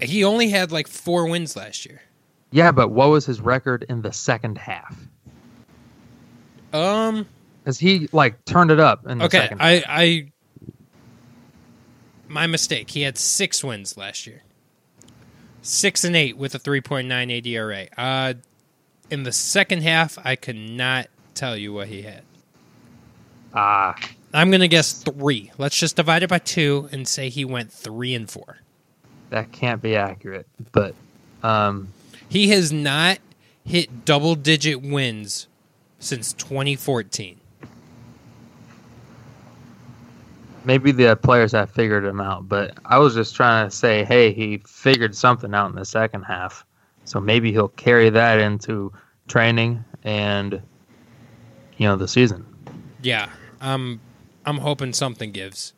[0.00, 2.02] He only had like four wins last year.
[2.50, 4.96] Yeah, but what was his record in the second half?
[6.72, 7.26] Um,
[7.62, 9.48] because he like turned it up in the okay.
[9.58, 10.32] I, I,
[12.28, 12.90] my mistake.
[12.90, 14.42] He had six wins last year.
[15.62, 17.86] Six and eight with a three point nine ERA.
[17.96, 18.34] Uh,
[19.10, 22.22] in the second half, I could not tell you what he had.
[23.54, 23.96] Ah,
[24.34, 25.52] I'm going to guess three.
[25.58, 28.58] Let's just divide it by two and say he went three and four.
[29.30, 30.94] That can't be accurate, but
[31.44, 31.88] um,
[32.28, 33.18] he has not
[33.64, 35.46] hit double digit wins
[36.00, 37.40] since 2014.
[40.64, 44.32] Maybe the players have figured him out, but I was just trying to say, hey,
[44.32, 46.64] he figured something out in the second half.
[47.04, 48.92] So maybe he'll carry that into
[49.28, 50.60] training and
[51.76, 52.46] you know the season.
[53.02, 53.28] Yeah,
[53.60, 54.00] um,
[54.46, 55.72] I'm hoping something gives.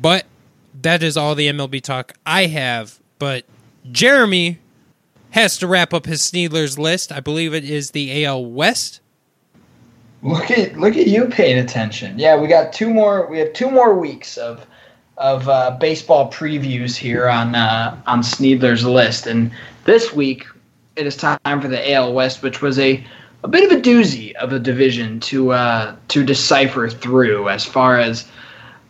[0.00, 0.26] But
[0.80, 3.00] that is all the MLB talk I have.
[3.18, 3.44] But
[3.90, 4.58] Jeremy
[5.30, 7.12] has to wrap up his Sneedlers list.
[7.12, 9.00] I believe it is the AL West.
[10.22, 12.18] Look at look at you paying attention.
[12.18, 13.26] Yeah, we got two more.
[13.26, 14.66] We have two more weeks of
[15.16, 19.52] of uh, baseball previews here on uh, on Sneedler's list, and
[19.84, 20.44] this week
[20.96, 23.04] it is time for the AL West, which was a
[23.44, 27.98] a bit of a doozy of a division to uh, to decipher through as far
[27.98, 28.28] as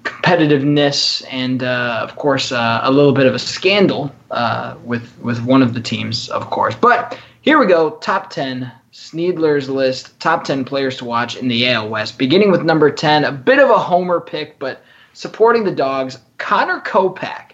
[0.04, 5.44] competitiveness and uh, of course uh, a little bit of a scandal uh, with with
[5.44, 6.74] one of the teams, of course.
[6.74, 11.68] But here we go, top ten Sneedler's list, top ten players to watch in the
[11.68, 12.18] AL West.
[12.18, 14.82] Beginning with number ten, a bit of a homer pick, but
[15.12, 17.47] supporting the dogs, Connor Kopech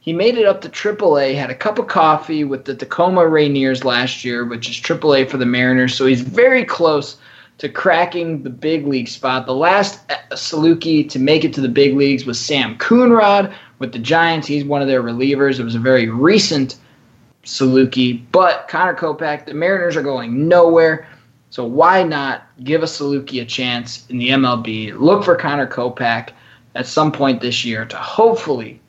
[0.00, 3.84] he made it up to AAA, had a cup of coffee with the Tacoma Rainiers
[3.84, 5.94] last year, which is AAA for the Mariners.
[5.94, 7.18] So he's very close
[7.58, 9.44] to cracking the big league spot.
[9.44, 13.92] The last uh, Saluki to make it to the big leagues was Sam Coonrod with
[13.92, 14.46] the Giants.
[14.46, 15.58] He's one of their relievers.
[15.58, 16.76] It was a very recent
[17.44, 21.06] Saluki, but Connor Kopech, the Mariners are going nowhere.
[21.50, 24.98] So why not give a Saluki a chance in the MLB?
[24.98, 26.30] Look for Connor Kopech
[26.74, 28.80] at some point this year to hopefully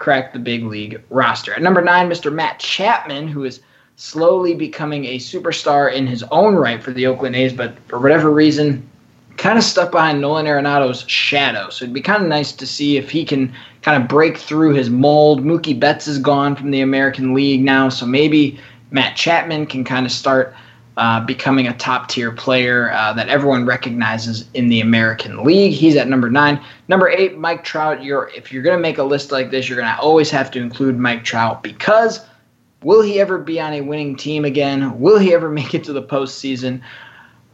[0.00, 1.54] crack the big league roster.
[1.54, 2.32] At number nine, Mr.
[2.32, 3.60] Matt Chapman, who is
[3.94, 8.32] slowly becoming a superstar in his own right for the Oakland A's, but for whatever
[8.32, 8.88] reason,
[9.36, 11.70] kind of stuck behind Nolan Arenado's shadow.
[11.70, 14.74] So it'd be kind of nice to see if he can kind of break through
[14.74, 15.44] his mold.
[15.44, 18.58] Mookie Betts is gone from the American League now, so maybe
[18.90, 20.54] Matt Chapman can kind of start–
[20.96, 25.72] uh, becoming a top tier player uh, that everyone recognizes in the American League.
[25.72, 26.60] He's at number nine.
[26.88, 28.02] Number eight, Mike Trout.
[28.02, 30.50] You're if you're going to make a list like this, you're going to always have
[30.52, 32.20] to include Mike Trout because
[32.82, 34.98] will he ever be on a winning team again?
[35.00, 36.82] Will he ever make it to the postseason?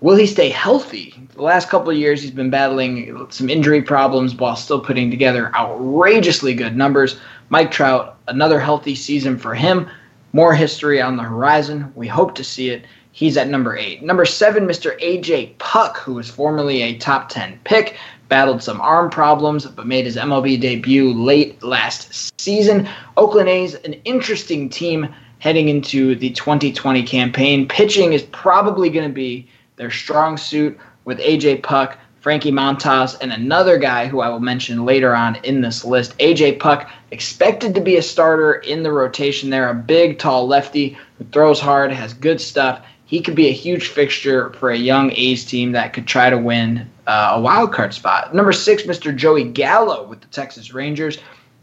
[0.01, 1.15] Will he stay healthy?
[1.35, 5.55] The last couple of years, he's been battling some injury problems while still putting together
[5.55, 7.19] outrageously good numbers.
[7.49, 9.89] Mike Trout, another healthy season for him.
[10.33, 11.93] More history on the horizon.
[11.95, 12.85] We hope to see it.
[13.17, 14.03] He's at number eight.
[14.03, 15.01] Number seven, Mr.
[15.01, 17.97] AJ Puk, who was formerly a top 10 pick.
[18.29, 22.87] battled some arm problems, but made his MLB debut late last season.
[23.17, 25.09] Oakland A's, an interesting team
[25.39, 27.67] heading into the 2020 campaign.
[27.67, 33.33] Pitching is probably going to be their strong suit with AJ Puk, Frankie Montas, and
[33.33, 36.19] another guy who I will mention later on in this list.
[36.19, 40.99] AJ Puk, expected to be a starter in the rotation there, a big, tall lefty
[41.17, 42.85] who throws hard, has good stuff.
[43.07, 46.37] He could be a huge fixture for a young A's team that could try to
[46.37, 48.35] win uh, a wild card spot.
[48.35, 49.15] Number six, Mr.
[49.15, 51.19] Joey Gallo with the Texas Rangers.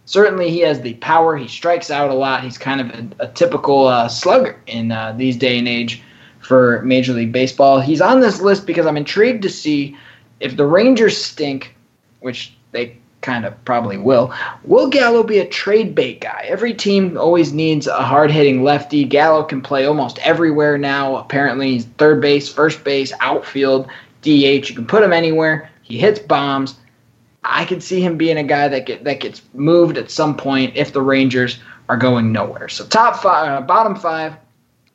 [0.06, 1.36] Certainly, he has the power.
[1.36, 2.44] He strikes out a lot.
[2.44, 6.02] He's kind of a, a typical uh, slugger in uh, these day and age
[6.40, 7.80] for Major League Baseball.
[7.80, 9.98] He's on this list because I'm intrigued to see
[10.40, 11.76] if the Rangers stink,
[12.20, 14.32] which they kind of probably will,
[14.64, 16.46] will Gallo be a trade bait guy?
[16.48, 19.06] Every team always needs a hard hitting lefty.
[19.06, 21.16] Gallo can play almost everywhere now.
[21.16, 23.88] Apparently, he's third base, first base, outfield,
[24.22, 24.70] DH.
[24.70, 25.70] You can put him anywhere.
[25.82, 26.76] He hits bombs.
[27.44, 30.76] I could see him being a guy that get that gets moved at some point
[30.76, 31.60] if the Rangers
[31.90, 32.70] are going nowhere.
[32.70, 34.36] So top five, uh, bottom five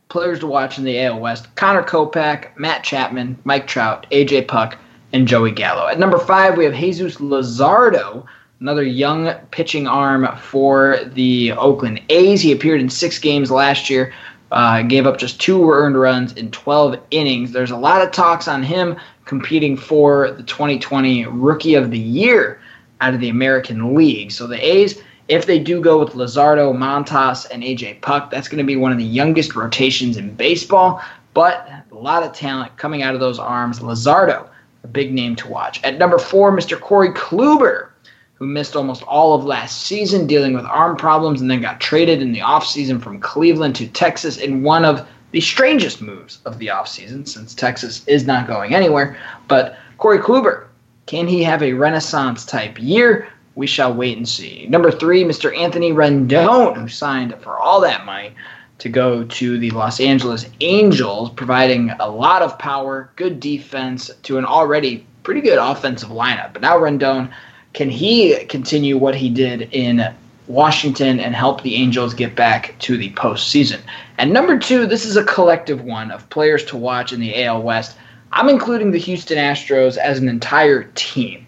[0.08, 4.78] players to watch in the AL West: Connor Kopech, Matt Chapman, Mike Trout, AJ Puk,
[5.12, 5.88] and Joey Gallo.
[5.88, 8.26] At number five, we have Jesus Luzardo,
[8.60, 12.40] another young pitching arm for the Oakland A's.
[12.40, 14.12] He appeared in six games last year,
[14.52, 17.52] uh, gave up just two earned runs in 12 innings.
[17.52, 22.60] There's a lot of talks on him competing for the 2020 Rookie of the Year
[23.00, 24.32] out of the American League.
[24.32, 25.00] So the A's.
[25.28, 28.92] If they do go with Luzardo, Montas, and AJ Puk, that's going to be one
[28.92, 31.02] of the youngest rotations in baseball,
[31.34, 33.80] but a lot of talent coming out of those arms.
[33.80, 34.48] Luzardo,
[34.92, 35.82] big name to watch.
[35.84, 36.80] At number four, Mr.
[36.80, 37.88] Corey Kluber,
[38.34, 42.22] who missed almost all of last season dealing with arm problems and then got traded
[42.22, 46.68] in the offseason from Cleveland to Texas in one of the strangest moves of the
[46.68, 49.16] offseason since Texas is not going anywhere.
[49.46, 50.66] But Corey Kluber,
[51.06, 53.28] can he have a renaissance type year?
[53.56, 54.66] We shall wait and see.
[54.68, 55.56] Number three, Mr.
[55.56, 58.32] Anthony Rendon, who signed for all that money
[58.78, 64.38] to go to the Los Angeles Angels, providing a lot of power, good defense to
[64.38, 66.52] an already pretty good offensive lineup.
[66.52, 67.30] But now Rendon,
[67.74, 70.14] can he continue what he did in
[70.46, 73.80] Washington and help the Angels get back to the postseason?
[74.16, 77.62] And number two, this is a collective one of players to watch in the AL
[77.62, 77.96] West.
[78.32, 81.46] I'm including the Houston Astros as an entire team.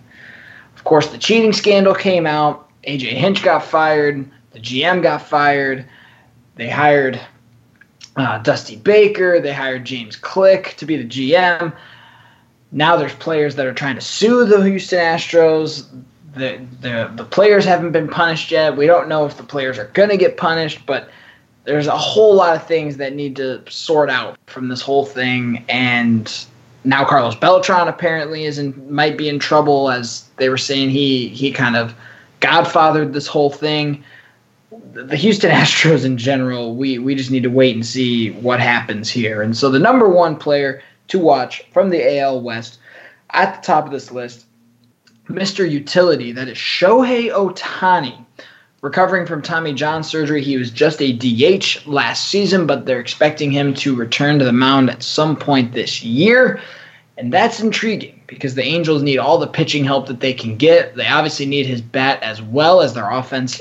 [0.74, 2.68] Of course, the cheating scandal came out.
[2.84, 4.28] AJ Hinch got fired.
[4.52, 5.86] The GM got fired.
[6.56, 7.20] They hired
[8.16, 9.40] uh, Dusty Baker.
[9.40, 11.74] They hired James Click to be the GM.
[12.72, 15.86] Now there's players that are trying to sue the Houston Astros.
[16.34, 18.76] The, the, the players haven't been punished yet.
[18.76, 21.10] We don't know if the players are going to get punished, but
[21.64, 25.64] there's a whole lot of things that need to sort out from this whole thing.
[25.68, 26.32] And
[26.84, 31.28] now Carlos Beltran apparently is in, might be in trouble, as they were saying he
[31.28, 31.94] he kind of
[32.40, 34.02] godfathered this whole thing
[34.92, 39.10] the Houston Astros in general, we we just need to wait and see what happens
[39.10, 39.42] here.
[39.42, 42.78] And so the number one player to watch from the AL West
[43.30, 44.46] at the top of this list,
[45.28, 45.68] Mr.
[45.68, 48.24] Utility, that is Shohei Ohtani.
[48.82, 53.52] Recovering from Tommy John surgery, he was just a DH last season, but they're expecting
[53.52, 56.58] him to return to the mound at some point this year.
[57.18, 60.96] And that's intriguing because the Angels need all the pitching help that they can get.
[60.96, 63.60] They obviously need his bat as well as their offense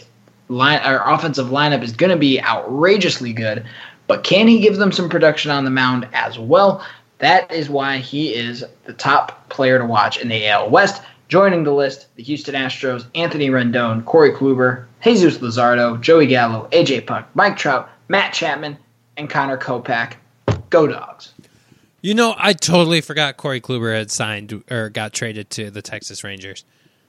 [0.50, 3.66] line, our offensive lineup is going to be outrageously good,
[4.08, 6.86] but can he give them some production on the mound as well?
[7.20, 11.02] That is why he is the top player to watch in the AL West.
[11.28, 17.06] Joining the list, the Houston Astros, Anthony Rendon, Corey Kluber, Jesus Luzardo, Joey Gallo, AJ
[17.06, 18.78] Puk, Mike Trout, Matt Chapman,
[19.16, 20.16] and Connor Kopech.
[20.72, 21.34] Go Dogs.
[22.02, 26.24] You know, I totally forgot Corey Kluber had signed or got traded to the Texas
[26.24, 26.64] Rangers.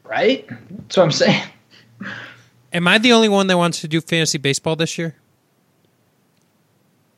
[0.05, 0.47] Right?
[0.49, 1.45] That's what I'm saying.
[2.73, 5.16] Am I the only one that wants to do fantasy baseball this year?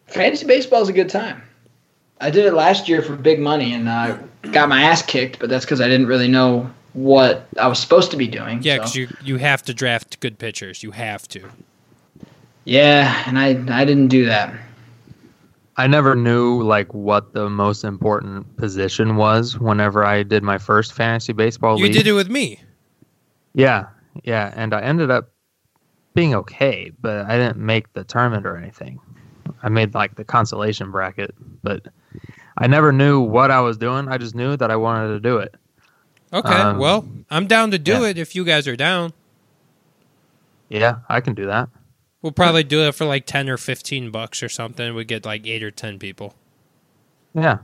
[0.07, 1.42] Fantasy baseball is a good time.
[2.20, 4.18] I did it last year for big money and I uh,
[4.53, 8.11] got my ass kicked, but that's because I didn't really know what I was supposed
[8.12, 8.62] to be doing.
[8.62, 9.00] Yeah, because so.
[9.00, 10.82] you you have to draft good pitchers.
[10.82, 11.48] You have to.
[12.64, 13.48] Yeah, and I
[13.80, 14.55] I didn't do that.
[15.76, 20.92] I never knew like what the most important position was whenever I did my first
[20.92, 21.94] fantasy baseball you league.
[21.94, 22.61] did it with me.
[23.55, 23.86] Yeah,
[24.22, 25.31] yeah, and I ended up
[26.14, 29.00] being okay, but I didn't make the tournament or anything.
[29.62, 31.86] I made like the consolation bracket, but
[32.56, 34.08] I never knew what I was doing.
[34.08, 35.54] I just knew that I wanted to do it.
[36.32, 38.08] Okay, um, well, I'm down to do yeah.
[38.08, 39.12] it if you guys are down.
[40.68, 41.68] Yeah, I can do that.
[42.22, 44.94] We'll probably do it for like 10 or 15 bucks or something.
[44.94, 46.34] We get like 8 or 10 people.
[47.34, 47.58] Yeah.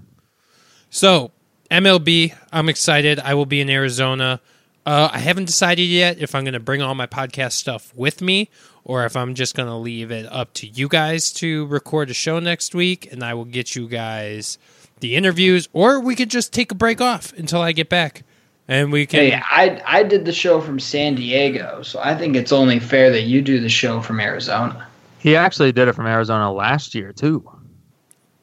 [0.90, 1.30] So,
[1.70, 3.20] MLB, I'm excited.
[3.20, 4.40] I will be in Arizona
[4.88, 8.22] Uh, I haven't decided yet if I'm going to bring all my podcast stuff with
[8.22, 8.48] me
[8.84, 12.14] or if I'm just going to leave it up to you guys to record a
[12.14, 14.56] show next week and I will get you guys
[15.00, 18.22] the interviews or we could just take a break off until I get back
[18.66, 22.34] and we can Hey, I I did the show from San Diego, so I think
[22.34, 24.88] it's only fair that you do the show from Arizona.
[25.18, 27.46] He actually did it from Arizona last year too.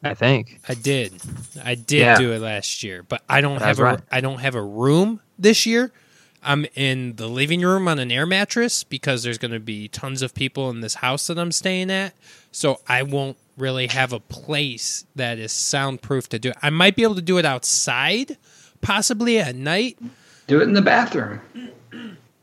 [0.04, 0.60] I think.
[0.68, 1.12] I did.
[1.64, 2.18] I did Yeah.
[2.18, 4.00] do it last year, but I don't That's have a right.
[4.12, 5.90] I don't have a room this year.
[6.46, 10.22] I'm in the living room on an air mattress because there's going to be tons
[10.22, 12.14] of people in this house that I'm staying at.
[12.52, 16.56] So I won't really have a place that is soundproof to do it.
[16.62, 18.36] I might be able to do it outside,
[18.80, 19.98] possibly at night.
[20.46, 21.40] Do it in the bathroom.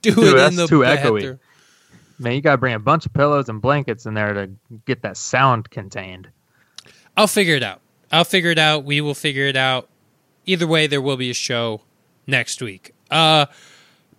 [0.02, 1.18] Do Dude, it in that's the too bathroom.
[1.18, 1.40] echoey.
[2.20, 4.52] Man, you gotta bring a bunch of pillows and blankets in there to
[4.86, 6.30] get that sound contained.
[7.16, 7.80] I'll figure it out.
[8.12, 8.84] I'll figure it out.
[8.84, 9.90] We will figure it out.
[10.46, 11.82] Either way, there will be a show
[12.28, 12.94] next week.
[13.10, 13.46] Uh,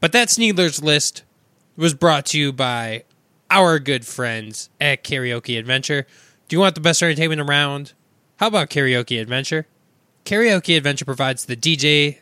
[0.05, 1.22] but that Sneedler's list
[1.78, 3.05] was brought to you by
[3.50, 6.07] our good friends at Karaoke Adventure.
[6.46, 7.94] Do you want the best entertainment around?
[8.36, 9.66] How about Karaoke Adventure?
[10.26, 12.18] Karaoke Adventure provides the DJ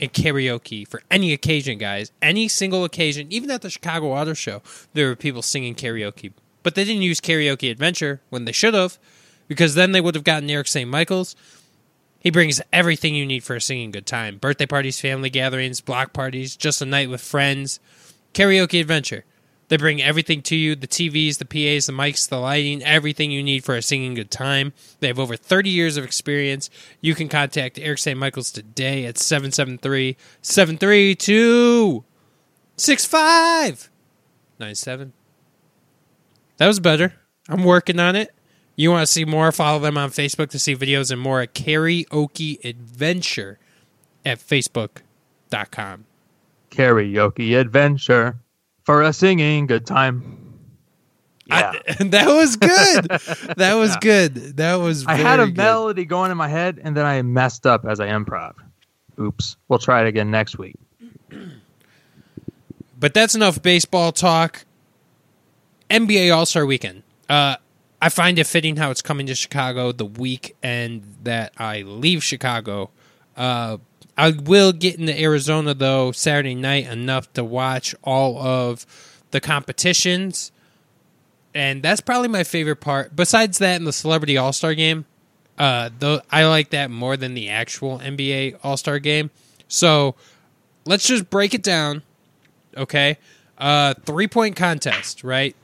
[0.00, 2.10] and karaoke for any occasion, guys.
[2.20, 4.60] Any single occasion, even at the Chicago Auto Show,
[4.94, 6.32] there were people singing karaoke.
[6.64, 8.98] But they didn't use Karaoke Adventure when they should have,
[9.46, 10.90] because then they would have gotten Eric St.
[10.90, 11.36] Michaels.
[12.24, 16.14] He brings everything you need for a singing good time birthday parties, family gatherings, block
[16.14, 17.80] parties, just a night with friends.
[18.32, 19.26] Karaoke Adventure.
[19.68, 23.42] They bring everything to you the TVs, the PAs, the mics, the lighting, everything you
[23.42, 24.72] need for a singing good time.
[25.00, 26.70] They have over 30 years of experience.
[27.00, 28.18] You can contact Eric St.
[28.18, 32.04] Michaels today at 773 732
[32.76, 35.12] 6597.
[36.56, 37.12] That was better.
[37.48, 38.34] I'm working on it.
[38.76, 39.52] You want to see more?
[39.52, 43.58] Follow them on Facebook to see videos and more at Karaoke Adventure
[44.24, 46.06] at Facebook.com.
[46.70, 48.36] Karaoke adventure
[48.82, 50.40] for a singing good time.
[51.46, 51.72] Yeah.
[51.88, 53.54] I, that was good.
[53.56, 54.34] That was good.
[54.56, 55.06] That was.
[55.06, 55.56] I had a good.
[55.56, 58.54] melody going in my head and then I messed up as I improv.
[59.20, 59.56] Oops.
[59.68, 60.74] We'll try it again next week.
[62.98, 64.64] But that's enough baseball talk.
[65.90, 67.02] NBA All Star Weekend.
[67.28, 67.56] Uh,
[68.04, 72.90] I find it fitting how it's coming to Chicago the weekend that I leave Chicago.
[73.34, 73.78] Uh,
[74.14, 78.84] I will get into Arizona though Saturday night enough to watch all of
[79.30, 80.52] the competitions,
[81.54, 83.16] and that's probably my favorite part.
[83.16, 85.06] Besides that, and the Celebrity All Star Game,
[85.56, 89.30] uh, though I like that more than the actual NBA All Star Game.
[89.66, 90.14] So
[90.84, 92.02] let's just break it down
[92.76, 93.16] okay?
[93.56, 95.54] Uh, three point contest, right?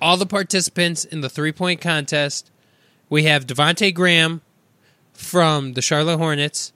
[0.00, 2.50] All the participants in the three point contest,
[3.08, 4.40] we have Devonte Graham
[5.12, 6.72] from the Charlotte Hornets,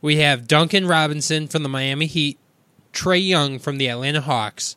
[0.00, 2.38] we have Duncan Robinson from the Miami Heat,
[2.92, 4.76] Trae Young from the Atlanta Hawks,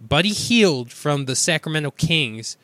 [0.00, 2.56] Buddy Hield from the Sacramento Kings,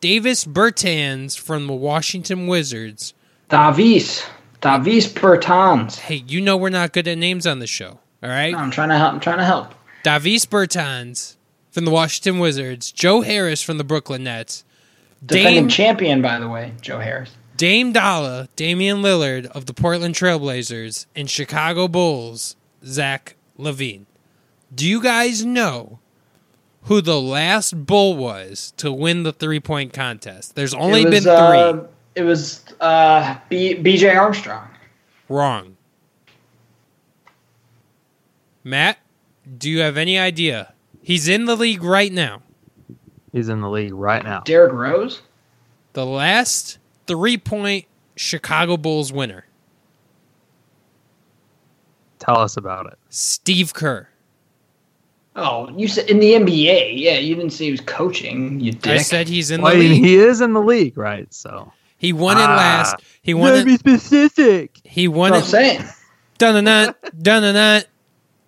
[0.00, 3.14] Davis Bertans from the Washington Wizards.
[3.48, 4.24] Davis.
[4.60, 5.98] Davis Bertans.
[5.98, 8.52] Hey, you know we're not good at names on the show, all right?
[8.52, 9.14] No, I'm trying to help.
[9.14, 9.74] I'm trying to help.
[10.02, 11.36] Davis Bertans
[11.74, 14.64] from the Washington Wizards, Joe Harris from the Brooklyn Nets,
[15.26, 17.34] Defending Dame, champion, by the way, Joe Harris.
[17.56, 22.54] Dame Dolla, Damian Lillard of the Portland Trailblazers, and Chicago Bulls,
[22.84, 24.06] Zach LaVine.
[24.72, 25.98] Do you guys know
[26.82, 30.54] who the last Bull was to win the three point contest?
[30.54, 31.32] There's only was, been three.
[31.32, 31.80] Uh,
[32.14, 34.14] it was uh, B- B.J.
[34.14, 34.68] Armstrong.
[35.28, 35.76] Wrong.
[38.62, 38.98] Matt,
[39.58, 40.73] do you have any idea?
[41.04, 42.40] He's in the league right now.
[43.30, 44.40] He's in the league right now.
[44.40, 45.20] Derrick Rose.
[45.92, 47.84] The last three point
[48.16, 49.44] Chicago Bulls winner,
[52.18, 52.98] Tell us about it.
[53.10, 54.08] Steve Kerr.
[55.36, 56.92] Oh, you said in the NBA.
[56.94, 58.60] Yeah, you didn't say he was coaching.
[58.60, 58.92] You dick.
[58.92, 60.02] I said he's in the league.
[60.04, 61.32] he is in the league, right?
[61.34, 62.56] So He won it Ah.
[62.56, 62.96] last.
[63.22, 64.80] He you won gotta be specific.
[64.84, 65.46] He That's won what I'm it.
[65.46, 65.84] saying.
[66.38, 67.82] Dun dun dun dun dun.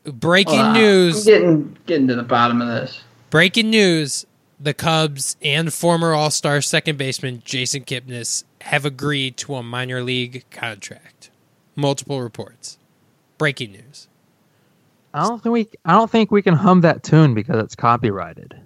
[0.06, 0.76] Breaking Hold on.
[0.76, 1.24] I'm news.
[1.24, 3.02] getting getting to the bottom of this.
[3.30, 4.26] Breaking news.
[4.58, 10.02] The Cubs and former All Star second baseman Jason Kipnis have agreed to a minor
[10.02, 11.30] league contract.
[11.74, 12.78] Multiple reports.
[13.36, 14.08] Breaking news.
[15.12, 15.68] I don't think we.
[15.84, 18.58] I don't think we can hum that tune because it's copyrighted.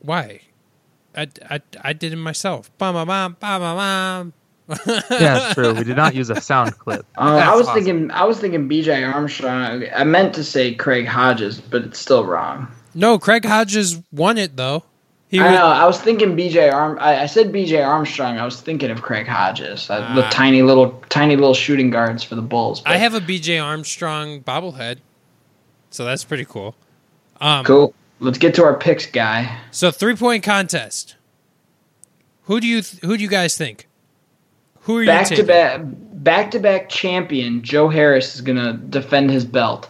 [0.00, 0.40] Why?
[1.16, 2.76] I, I, I did it myself.
[2.78, 4.32] Bam, bam, bam, bam, bam, bam.
[4.86, 5.74] Yeah, it's true.
[5.74, 7.04] We did not use a sound clip.
[7.18, 7.84] Uh, I was awesome.
[7.84, 8.10] thinking.
[8.12, 9.02] I was thinking B.J.
[9.04, 9.84] Armstrong.
[9.94, 12.68] I meant to say Craig Hodges, but it's still wrong.
[12.94, 14.84] No, Craig Hodges won it though.
[15.28, 15.66] He I was, know.
[15.66, 16.70] I was thinking B.J.
[16.70, 16.98] Arm.
[17.00, 17.82] I, I said B.J.
[17.82, 18.38] Armstrong.
[18.38, 20.30] I was thinking of Craig Hodges, uh, the Ah.
[20.30, 22.82] tiny little, tiny little shooting guards for the Bulls.
[22.84, 24.98] I have a BJ Armstrong bobblehead.
[25.90, 26.74] So that's pretty cool.
[27.40, 27.94] Um, Cool.
[28.18, 29.56] Let's get to our picks, guy.
[29.70, 31.14] So three point contest.
[32.44, 33.86] Who do you th- who do you guys think?
[34.82, 39.30] Who are you Back to back, back to back champion Joe Harris is gonna defend
[39.30, 39.88] his belt.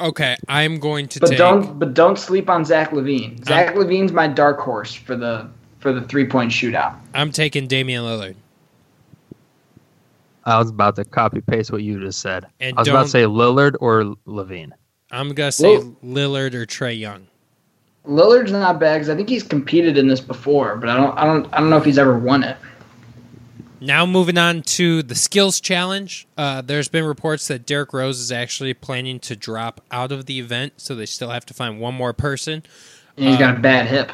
[0.00, 1.38] Okay, I'm going to But take.
[1.38, 3.44] don't but don't sleep on Zach LaVine.
[3.44, 5.48] Zach LaVine's my dark horse for the
[5.80, 6.94] for the three point shootout.
[7.14, 8.34] I'm taking Damian Lillard.
[10.44, 12.46] I was about to copy paste what you just said.
[12.58, 14.72] And I was about don't- to say Lillard or LaVine.
[15.10, 15.96] I'm gonna say Whoa.
[16.04, 17.26] Lillard or Trae Young.
[18.06, 21.24] Lillard's not bad because I think he's competed in this before, but I don't I
[21.24, 22.56] don't I don't know if he's ever won it.
[23.82, 26.26] Now moving on to the skills challenge.
[26.36, 30.38] Uh, there's been reports that Derrick Rose is actually planning to drop out of the
[30.38, 32.62] event, so they still have to find one more person.
[33.16, 34.12] And he's Uh, got a bad hip.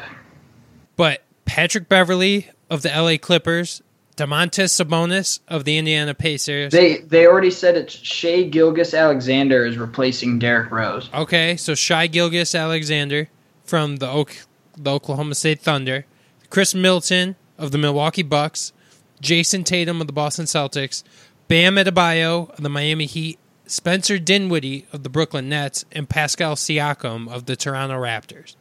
[0.95, 3.81] But Patrick Beverley of the LA Clippers,
[4.17, 6.73] Domantas Sabonis of the Indiana Pacers.
[6.73, 11.09] They they already said it's Shai Gilgeous-Alexander is replacing Derrick Rose.
[11.13, 13.29] Okay, so Shai Gilgeous-Alexander
[13.63, 14.35] from the, Oak,
[14.75, 16.05] the Oklahoma State Thunder,
[16.49, 18.73] Khris Middleton of the Milwaukee Bucks,
[19.21, 21.03] Jayson Tatum of the Boston Celtics,
[21.47, 27.27] Bam Adebayo of the Miami Heat, Spencer Dinwiddie of the Brooklyn Nets, and Pascal Siakam
[27.29, 28.55] of the Toronto Raptors.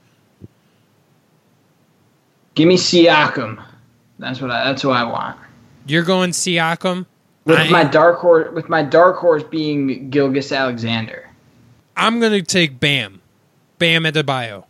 [2.54, 3.62] Give me Siakam.
[4.18, 5.38] That's what I that's who I want.
[5.86, 7.06] You're going Siakam.
[7.44, 11.24] With I- my dark horse with my dark horse being Gilgeous-Alexander.
[11.96, 13.20] I'm going to take Bam.
[13.78, 14.64] Bam Adebayo.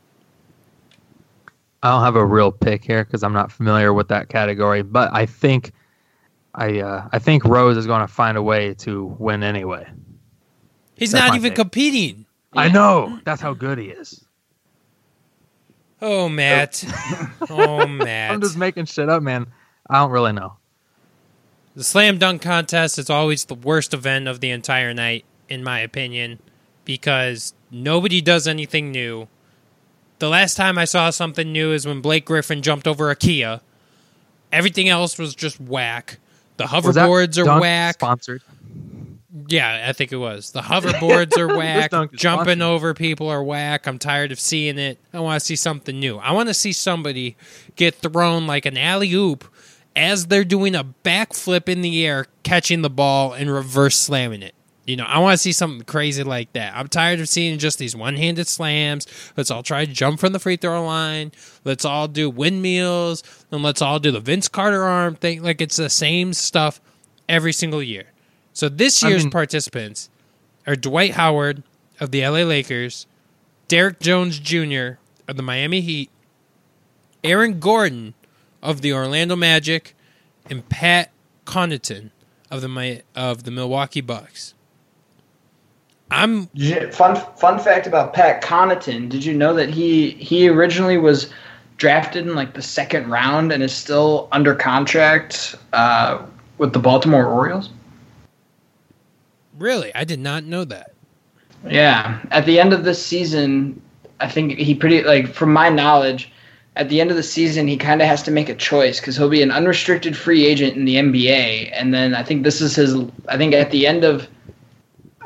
[1.83, 5.11] I don't have a real pick here because I'm not familiar with that category, but
[5.13, 5.73] I think
[6.59, 9.89] I uh, I think Rose is going to find a way to win anyway.
[10.97, 11.57] He's That's not even take.
[11.57, 12.27] competing.
[12.53, 14.25] I know that's how good he is.
[16.03, 16.85] Oh, Matt.
[17.51, 18.33] oh, Matt.
[18.33, 19.47] I'm just making shit up, man.
[19.89, 20.57] I don't really know.
[21.77, 25.79] The slam dunk contest is always the worst event of the entire night, in my
[25.79, 26.41] opinion,
[26.85, 29.29] because nobody does anything new.
[30.19, 33.61] The last time I saw something new is when Blake Griffin jumped over a Kia.
[34.51, 36.19] Everything else was just whack.
[36.59, 37.95] The hoverboards are whack.
[37.95, 38.43] Sponsored.
[39.47, 40.51] Yeah, I think it was.
[40.51, 41.91] The hoverboards are whack.
[42.13, 43.87] Jumping over people are whack.
[43.87, 44.99] I'm tired of seeing it.
[45.15, 46.19] I want to see something new.
[46.19, 47.37] I want to see somebody
[47.77, 49.45] get thrown like an alley oop
[49.97, 54.55] as they're doing a backflip in the air, catching the ball and reverse slamming it.
[54.89, 56.75] You know, I want to see something crazy like that.
[56.75, 59.07] I'm tired of seeing just these one handed slams.
[59.37, 61.31] Let's all try to jump from the free throw line.
[61.63, 63.23] Let's all do windmills.
[63.51, 65.43] And let's all do the Vince Carter arm thing.
[65.43, 66.81] Like it's the same stuff
[67.29, 68.05] every single year.
[68.55, 70.09] So this I year's mean- participants
[70.67, 71.63] are Dwight Howard
[72.01, 73.07] of the LA Lakers,
[73.69, 74.93] Derrick Jones Jr.
[75.29, 76.09] of the Miami Heat,
[77.23, 78.15] Aaron Gordon
[78.63, 79.95] of the Orlando Magic,
[80.49, 81.11] and Pat
[81.45, 82.09] Connaughton
[82.51, 84.55] of the of the Milwaukee Bucks.
[86.11, 86.49] I'm
[86.91, 89.09] Fun fun fact about Pat Connaughton.
[89.09, 91.33] Did you know that he he originally was
[91.77, 96.23] drafted in like the second round and is still under contract uh,
[96.57, 97.71] with the Baltimore Orioles?
[99.59, 100.93] really I did not know that.
[101.69, 103.81] Yeah, at the end of this season,
[104.21, 106.33] I think he pretty like from my knowledge,
[106.77, 109.17] at the end of the season he kind of has to make a choice because
[109.17, 112.77] he'll be an unrestricted free agent in the NBA, and then I think this is
[112.77, 112.97] his.
[113.29, 114.29] I think at the end of,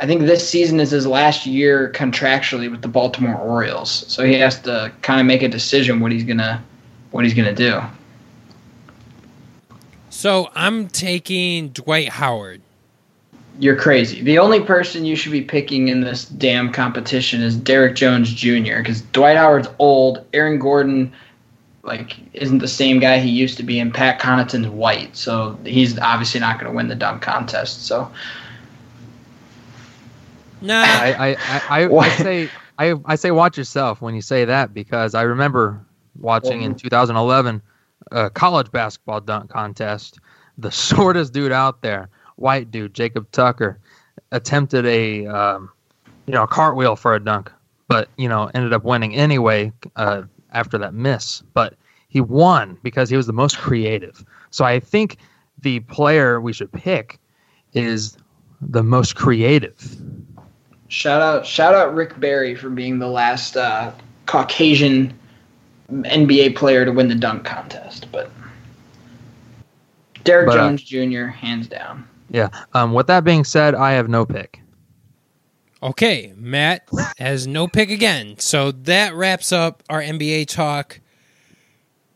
[0.03, 4.35] I think this season is his last year contractually with the Baltimore Orioles, so he
[4.35, 6.61] has to kind of make a decision what he's gonna,
[7.13, 7.81] what he's gonna do.
[10.11, 12.63] So I'm taking Dwight Howard.
[13.61, 14.23] You're crazy.
[14.23, 18.79] The only person you should be picking in this damn competition is Derrick Jones Jr.
[18.79, 20.27] because Dwight Howard's old.
[20.33, 21.13] Aaron Gordon,
[21.85, 25.97] like, isn't the same guy he used to be, and Pat Connaughton's white, so he's
[26.01, 27.87] obviously not going to win the dunk contest.
[27.87, 28.11] So
[30.63, 34.45] Nah, I I, I, I, I say I, I say watch yourself when you say
[34.45, 35.85] that because I remember
[36.19, 37.63] watching in 2011
[38.11, 40.19] a college basketball dunk contest.
[40.59, 43.79] The shortest dude out there, white dude, Jacob Tucker,
[44.31, 45.71] attempted a um,
[46.27, 47.51] you know a cartwheel for a dunk,
[47.89, 51.43] but you know ended up winning anyway uh, after that miss.
[51.55, 51.75] But
[52.09, 54.25] he won because he was the most creative.
[54.51, 55.17] So I think
[55.61, 57.19] the player we should pick
[57.73, 58.17] is
[58.61, 59.97] the most creative.
[60.93, 63.93] Shout out, shout out Rick Barry for being the last uh,
[64.27, 65.19] Caucasian
[65.91, 68.31] NBA player to win the dunk contest, but.
[70.23, 71.29] Derrick But, uh, Jones Jr.
[71.29, 72.07] hands down.
[72.29, 72.51] Yeah.
[72.75, 74.61] Um, with that being said, I have no pick.
[75.83, 76.87] Okay, Matt
[77.17, 78.39] has no pick again.
[78.39, 81.01] So that wraps up our NBA talk.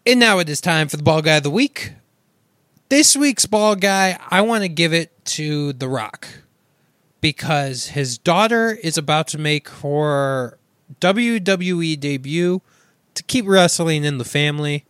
[0.05, 1.95] And now it is time for the ball guy of the week.
[2.91, 6.29] This week's ball guy, I want to give it to The Rock.
[7.21, 10.59] Because his daughter is about to make her
[11.01, 12.63] WWE debut
[13.15, 14.85] to keep wrestling in the family.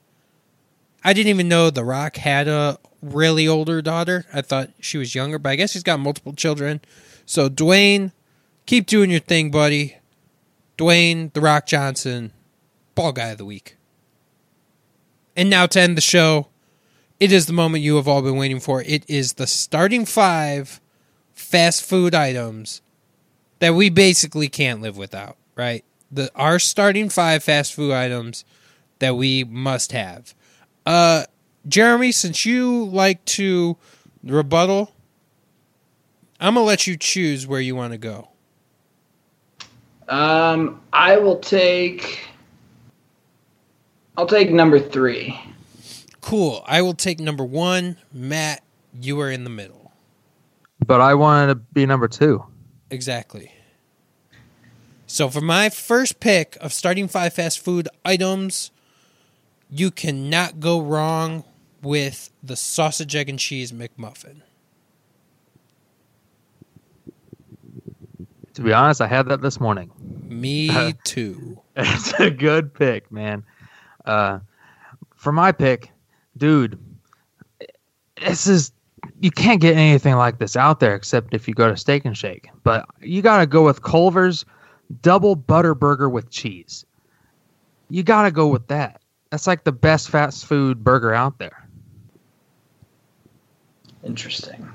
[1.05, 4.27] I didn't even know The Rock had a really older daughter.
[4.33, 6.81] I thought she was younger, but I guess he's got multiple children.
[7.25, 8.13] So, Dwayne,
[8.67, 9.99] keep doing your thing, buddy.
[10.77, 12.33] Dwayne, The Rock Johnson,
[12.95, 13.77] ball guy of the week.
[15.37, 16.49] And now to end the show,
[17.21, 18.83] it is the moment you have all been waiting for.
[18.83, 20.81] It is the starting five
[21.47, 22.83] fast food items
[23.61, 25.85] that we basically can't live without, right?
[26.11, 28.45] The our starting five fast food items
[28.99, 30.35] that we must have.
[30.85, 31.25] Uh
[31.69, 33.77] Jeremy, since you like to
[34.23, 34.93] rebuttal,
[36.39, 38.29] I'm gonna let you choose where you want to go.
[40.09, 42.21] Um, I will take.
[44.17, 45.39] I'll take number three.
[46.21, 46.65] Cool.
[46.67, 47.97] I will take number one.
[48.13, 48.63] Matt,
[49.01, 49.86] you are in the middle.
[50.85, 52.45] But I wanted to be number two.
[52.91, 53.53] Exactly.
[55.07, 58.71] So for my first pick of starting five fast food items,
[59.71, 61.45] you cannot go wrong
[61.83, 64.43] with the sausage, egg, and cheese McMuffin.
[68.55, 69.91] To be honest, I had that this morning.
[70.25, 71.61] Me too.
[71.77, 73.45] It's a good pick, man.
[74.05, 74.41] Uh,
[75.15, 75.91] for my pick,
[76.37, 76.79] dude,
[78.21, 78.73] this is
[79.21, 82.17] you can't get anything like this out there except if you go to Steak and
[82.17, 82.49] Shake.
[82.63, 84.45] But you got to go with Culver's
[85.03, 86.85] double butter burger with cheese.
[87.89, 89.01] You got to go with that.
[89.31, 91.69] That's like the best fast food burger out there.
[94.05, 94.69] Interesting.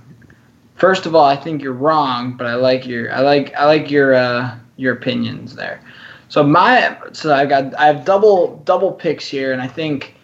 [0.76, 3.92] First of all, I think you're wrong, but I like your I like I like
[3.92, 5.82] your uh, your opinions there.
[6.28, 10.16] So my so I got I have double double picks here, and I think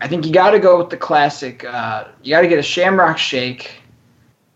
[0.00, 1.64] I think you got to go with the classic.
[1.64, 3.82] Uh, you got to get a Shamrock Shake.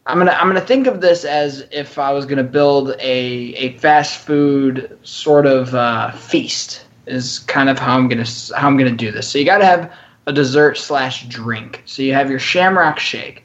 [0.05, 3.79] I'm gonna I'm gonna think of this as if I was gonna build a a
[3.79, 6.87] fast food sort of uh, feast.
[7.07, 8.27] Is kind of how I'm gonna
[8.57, 9.29] how I'm gonna do this.
[9.29, 9.93] So you got to have
[10.27, 11.83] a dessert slash drink.
[11.85, 13.45] So you have your Shamrock Shake.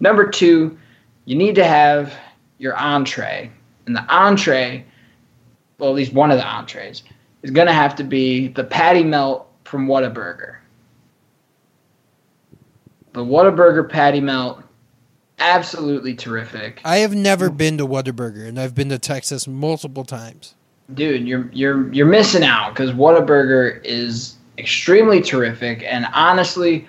[0.00, 0.78] Number two,
[1.24, 2.12] you need to have
[2.58, 3.50] your entree,
[3.86, 4.84] and the entree,
[5.78, 7.02] well, at least one of the entrees,
[7.42, 10.56] is gonna have to be the patty melt from Whataburger.
[13.12, 14.62] The Whataburger patty melt,
[15.38, 16.80] absolutely terrific.
[16.84, 17.56] I have never mm.
[17.56, 20.54] been to Whataburger, and I've been to Texas multiple times.
[20.94, 26.86] Dude, you're you're you're missing out because Whataburger is extremely terrific, and honestly,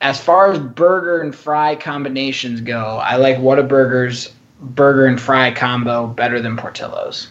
[0.00, 6.06] as far as burger and fry combinations go, I like Whataburger's burger and fry combo
[6.06, 7.28] better than Portillo's.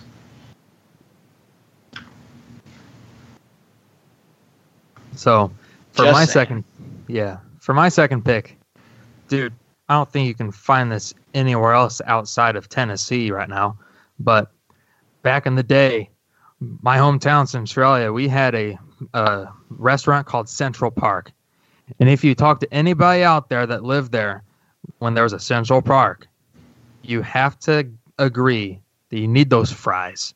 [5.15, 5.51] So
[5.93, 6.33] for Just my saying.
[6.33, 6.63] second,
[7.07, 7.37] yeah,
[7.67, 8.57] for my second pick,
[9.27, 9.51] dude,
[9.89, 13.77] I don't think you can find this anywhere else outside of Tennessee right now.
[14.21, 14.53] But
[15.21, 16.09] back in the day,
[16.61, 18.79] my hometown, Centralia, we had a,
[19.13, 21.33] a restaurant called Central Park.
[21.99, 24.43] And if you talk to anybody out there that lived there
[24.99, 26.25] when there was a Central Park,
[27.01, 27.85] you have to
[28.17, 30.33] agree that you need those fries.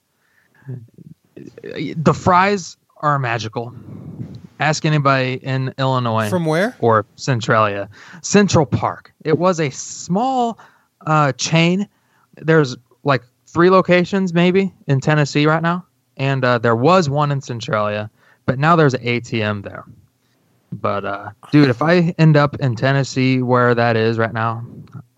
[1.64, 3.74] The fries are magical.
[4.62, 6.76] Ask anybody in Illinois From where?
[6.80, 7.90] or Centralia.
[8.22, 9.12] Central Park.
[9.26, 10.60] It was a small
[11.08, 11.90] uh, chain.
[12.36, 15.84] There's like three locations maybe in Tennessee right now,
[16.16, 18.12] and uh, there was one in Centralia,
[18.46, 19.84] but now there's an ATM there.
[20.72, 24.64] But uh, dude, if I end up in Tennessee where that is right now,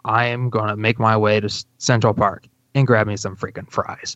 [0.06, 4.16] I am gonna make my way to Central Park and grab me some freaking fries.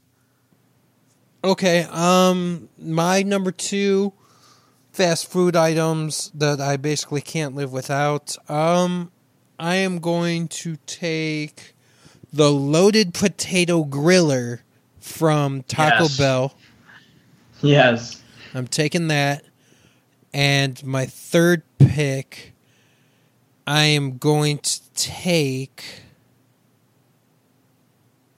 [1.43, 4.13] Okay, um, my number two
[4.98, 8.36] fast food items that I basically can't live without.
[8.50, 9.12] Um,
[9.60, 11.76] I am going to take
[12.34, 14.62] the loaded potato griller
[15.00, 16.18] from Taco Yes.
[16.18, 16.56] Bell.
[17.62, 18.24] Yes.
[18.56, 19.45] I'm taking that.
[20.34, 22.54] And my third pick,
[23.68, 25.84] I am going to take.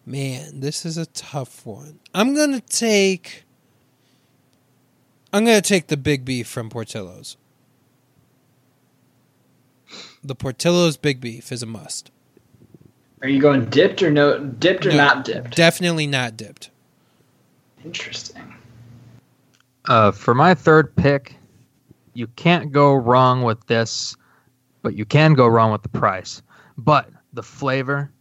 [0.05, 1.99] Man, this is a tough one.
[2.14, 3.45] I'm going to take.
[5.32, 7.38] I'm going to take the big beef from Portillo's.
[10.23, 12.11] The Portillo's big beef is a must.
[13.21, 15.55] Are you going dipped or no dipped or No, not dipped?
[15.55, 16.71] Definitely not dipped.
[17.84, 18.55] Interesting.
[19.86, 21.36] Uh, for my third pick,
[22.13, 24.15] you can't go wrong with this,
[24.82, 26.41] but you can go wrong with the price.
[26.77, 28.11] But the flavor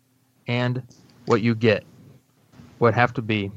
[0.47, 0.83] and
[1.27, 1.85] what you get
[2.79, 3.51] would have to be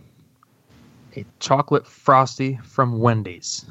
[1.18, 3.66] a chocolate frosty from Wendy's.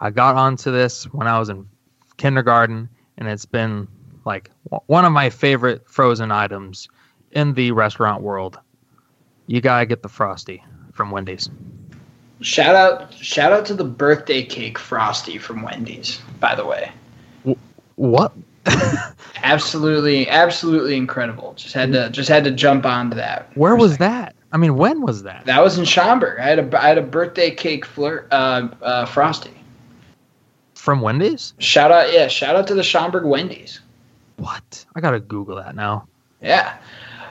[0.00, 1.68] I got onto this when I was in
[2.16, 3.88] kindergarten, and it's been
[4.24, 6.88] like w- one of my favorite frozen items
[7.32, 8.58] in the restaurant world,
[9.46, 11.48] you gotta get the frosty from Wendy's.
[12.40, 16.20] Shout out, shout out to the birthday cake frosty from Wendy's.
[16.38, 16.92] By the way,
[17.96, 18.32] What?
[19.42, 21.54] absolutely, absolutely incredible.
[21.54, 23.50] Just had to, just had to jump onto that.
[23.56, 24.06] Where was second.
[24.06, 24.34] that?
[24.52, 25.44] I mean, when was that?
[25.44, 26.40] That was in Schaumburg.
[26.40, 29.52] I had a, I had a birthday cake flirt, uh, uh, frosty.
[30.74, 31.52] From Wendy's?
[31.58, 33.80] Shout out, yeah, shout out to the Schaumburg Wendy's.
[34.36, 34.84] What?
[34.94, 36.06] I gotta Google that now.
[36.40, 36.76] Yeah.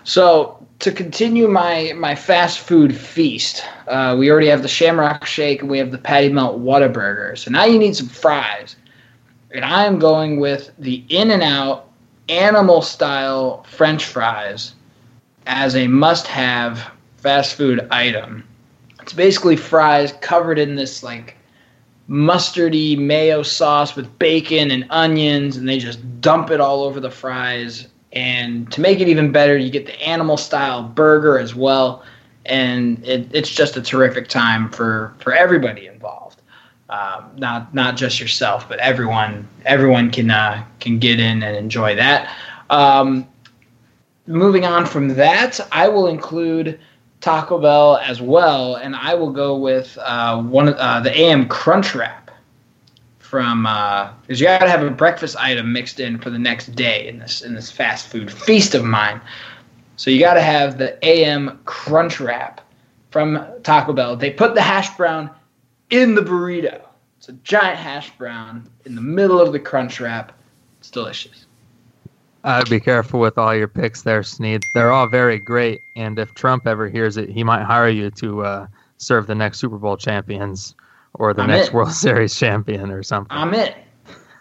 [0.03, 5.61] So to continue my my fast food feast, uh, we already have the Shamrock Shake
[5.61, 7.37] and we have the Patty Melt Whataburger.
[7.37, 8.75] So now you need some fries,
[9.51, 11.89] and I am going with the In and Out
[12.29, 14.75] animal style French fries
[15.45, 16.91] as a must have
[17.27, 18.41] fast food item.
[19.01, 21.35] It's basically fries covered in this like
[22.09, 27.11] mustardy mayo sauce with bacon and onions, and they just dump it all over the
[27.11, 27.89] fries.
[28.13, 32.05] And to make it even better, you get the animal style burger as well,
[32.45, 36.41] and it, it's just a terrific time for for everybody involved.
[36.87, 41.93] Um, not not just yourself, but everyone everyone can uh, can get in and enjoy
[41.95, 42.33] that.
[42.69, 43.27] Um,
[44.27, 46.79] moving on from that, I will include
[47.21, 51.47] Taco Bell as well, and I will go with uh, one of uh, the AM
[51.47, 52.31] Crunch Wrap
[53.27, 53.63] from
[54.21, 57.19] because you got to have a breakfast item mixed in for the next day in
[57.19, 59.19] this in this fast food feast of mine.
[59.97, 62.61] So you got to have the AM Crunch Wrap
[63.09, 64.15] from Taco Bell.
[64.15, 65.31] They put the hash brown
[65.89, 66.81] in the burrito.
[67.17, 70.31] It's a giant hash brown in the middle of the Crunch Wrap.
[70.79, 71.46] It's delicious.
[72.47, 74.63] I'd be careful with all your picks there, Sneed.
[74.73, 78.41] They're all very great, and if Trump ever hears it, he might hire you to
[78.43, 78.67] uh,
[78.97, 80.73] serve the next Super Bowl champions
[81.15, 81.73] or the I'm next in.
[81.75, 83.35] World Series champion or something.
[83.35, 83.73] I'm in.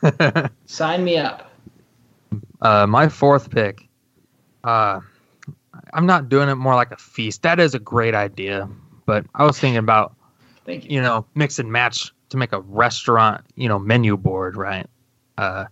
[0.67, 1.51] Sign me up.
[2.61, 3.89] uh, my fourth pick,
[4.65, 5.01] uh,
[5.93, 7.43] I'm not doing it more like a feast.
[7.43, 8.69] That is a great idea,
[9.07, 10.15] but I was thinking about
[10.65, 10.97] Thank you.
[10.97, 14.87] you know mix and match to make a restaurant you know menu board, right?
[15.39, 15.65] Uh,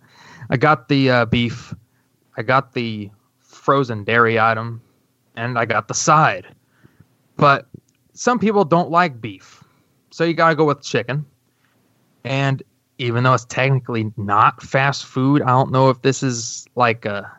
[0.51, 1.75] I got the uh, beef,
[2.37, 3.11] I got the
[3.41, 4.81] frozen dairy item,
[5.37, 6.47] and I got the side.
[7.37, 7.67] But
[8.13, 9.63] some people don't like beef,
[10.11, 11.25] so you gotta go with chicken.
[12.25, 12.63] And
[12.99, 17.31] even though it's technically not fast food, I don't know if this is like a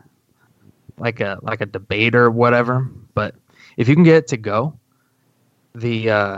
[0.97, 2.89] like a like a debate or whatever.
[3.13, 3.35] But
[3.77, 4.77] if you can get it to go,
[5.73, 6.37] the uh,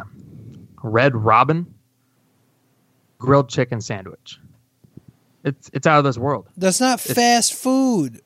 [0.84, 1.66] Red Robin
[3.20, 4.40] grilled chicken sandwich.
[5.44, 6.48] It's it's out of this world.
[6.58, 8.22] That's not It's- fast food.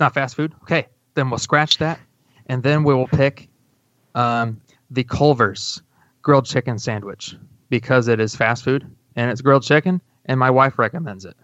[0.00, 0.54] Not fast food.
[0.62, 1.98] Okay, then we'll scratch that,
[2.46, 3.48] and then we will pick
[4.14, 5.82] um, the Culver's
[6.22, 7.36] grilled chicken sandwich
[7.68, 8.86] because it is fast food
[9.16, 11.36] and it's grilled chicken, and my wife recommends it.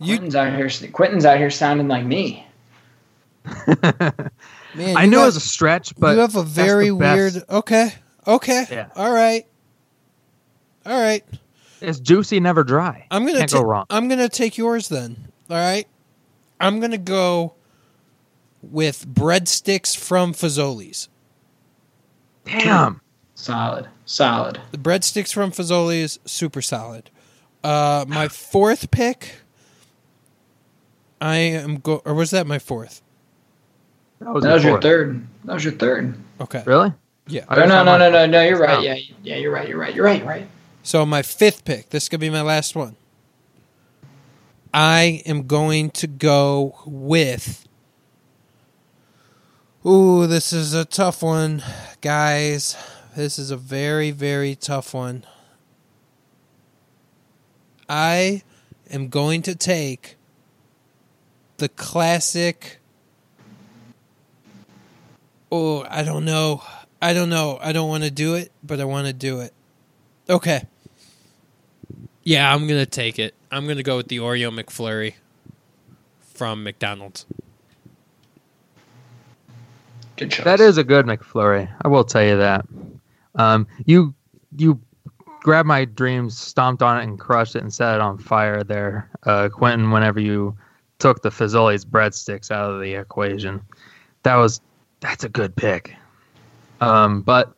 [0.00, 0.70] Quentin's out here.
[0.92, 2.46] Quentin's out here sounding like me.
[3.66, 3.76] man,
[4.96, 7.42] I know knew got- it was a stretch, but you have a very weird.
[7.48, 7.92] Okay,
[8.26, 8.88] okay, Yeah.
[8.94, 9.46] all right,
[10.86, 11.24] all right.
[11.80, 13.06] It's juicy, never dry.
[13.10, 13.86] I'm gonna Can't ta- go wrong.
[13.90, 15.16] I'm gonna take yours then.
[15.50, 15.86] All right,
[16.60, 17.54] I'm gonna go
[18.62, 21.08] with breadsticks from Fazoli's.
[22.44, 23.00] Damn.
[23.34, 23.88] Solid.
[24.04, 24.60] Solid.
[24.72, 27.10] The breadsticks from Fazoli's super solid.
[27.62, 29.36] Uh, my fourth pick.
[31.20, 33.02] I am go or was that my fourth?
[34.20, 35.26] That was, That was your third.
[35.44, 36.16] That was your third.
[36.40, 36.62] Okay.
[36.66, 36.92] Really?
[37.26, 37.44] Yeah.
[37.48, 38.42] I No, no, no, no, no, no.
[38.42, 38.82] You're right.
[38.82, 39.68] Yeah, yeah, you're right.
[39.68, 39.94] You're right.
[39.94, 40.18] You're right.
[40.18, 40.48] You're right.
[40.82, 41.90] So my fifth pick.
[41.90, 42.96] This could be my last one.
[44.72, 47.67] I am going to go with.
[49.88, 51.62] Ooh, this is a tough one,
[52.02, 52.76] guys.
[53.16, 55.24] This is a very, very tough one.
[57.88, 58.42] I
[58.90, 60.16] am going to take
[61.56, 62.80] the classic.
[65.50, 66.62] Oh, I don't know.
[67.00, 67.58] I don't know.
[67.62, 69.54] I don't want to do it, but I want to do it.
[70.28, 70.64] Okay.
[72.24, 73.34] Yeah, I'm gonna take it.
[73.50, 75.14] I'm gonna go with the Oreo McFlurry
[76.34, 77.24] from McDonald's.
[80.18, 80.44] Good choice.
[80.44, 81.70] That is a good McFlurry.
[81.82, 82.66] I will tell you that.
[83.36, 84.14] Um, you
[84.56, 84.80] you
[85.40, 89.08] grabbed my dreams, stomped on it, and crushed it, and set it on fire there,
[89.24, 89.92] uh, Quentin.
[89.92, 90.56] Whenever you
[90.98, 93.62] took the Fazoli's breadsticks out of the equation,
[94.24, 94.60] that was
[95.00, 95.94] that's a good pick.
[96.80, 97.54] Um, but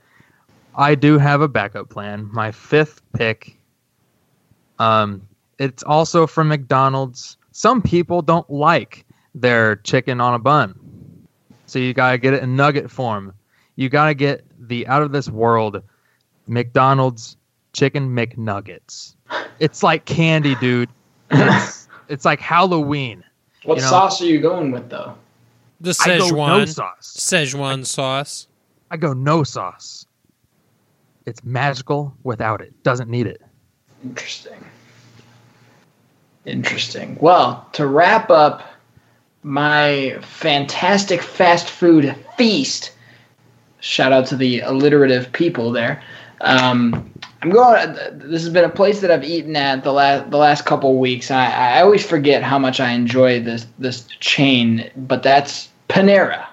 [0.75, 2.29] I do have a backup plan.
[2.31, 3.57] My fifth pick.
[4.79, 5.27] Um,
[5.59, 7.37] it's also from McDonald's.
[7.53, 9.05] Some people don't like
[9.35, 10.79] their chicken on a bun.
[11.71, 13.33] So you gotta get it in nugget form.
[13.77, 15.81] You gotta get the out of this world
[16.49, 17.37] McDonald's
[17.75, 19.15] chicken McNuggets.
[19.61, 20.89] It's like candy, dude.
[21.31, 23.23] It's, it's like Halloween.
[23.63, 25.15] what you know- sauce are you going with though?
[25.81, 27.17] The I go no Szechuan sauce.
[27.17, 28.49] Szechuan sauce.
[28.91, 30.07] I go no sauce.
[31.25, 32.83] It's magical without it.
[32.83, 33.41] Doesn't need it.
[34.03, 34.65] Interesting.
[36.45, 37.17] Interesting.
[37.21, 38.65] Well, to wrap up
[39.43, 42.93] my fantastic fast food feast,
[43.81, 46.03] shout out to the alliterative people there.
[46.43, 47.11] Um,
[47.43, 47.95] I'm going.
[48.13, 51.31] This has been a place that I've eaten at the last the last couple weeks.
[51.31, 56.47] I, I always forget how much I enjoy this this chain, but that's Panera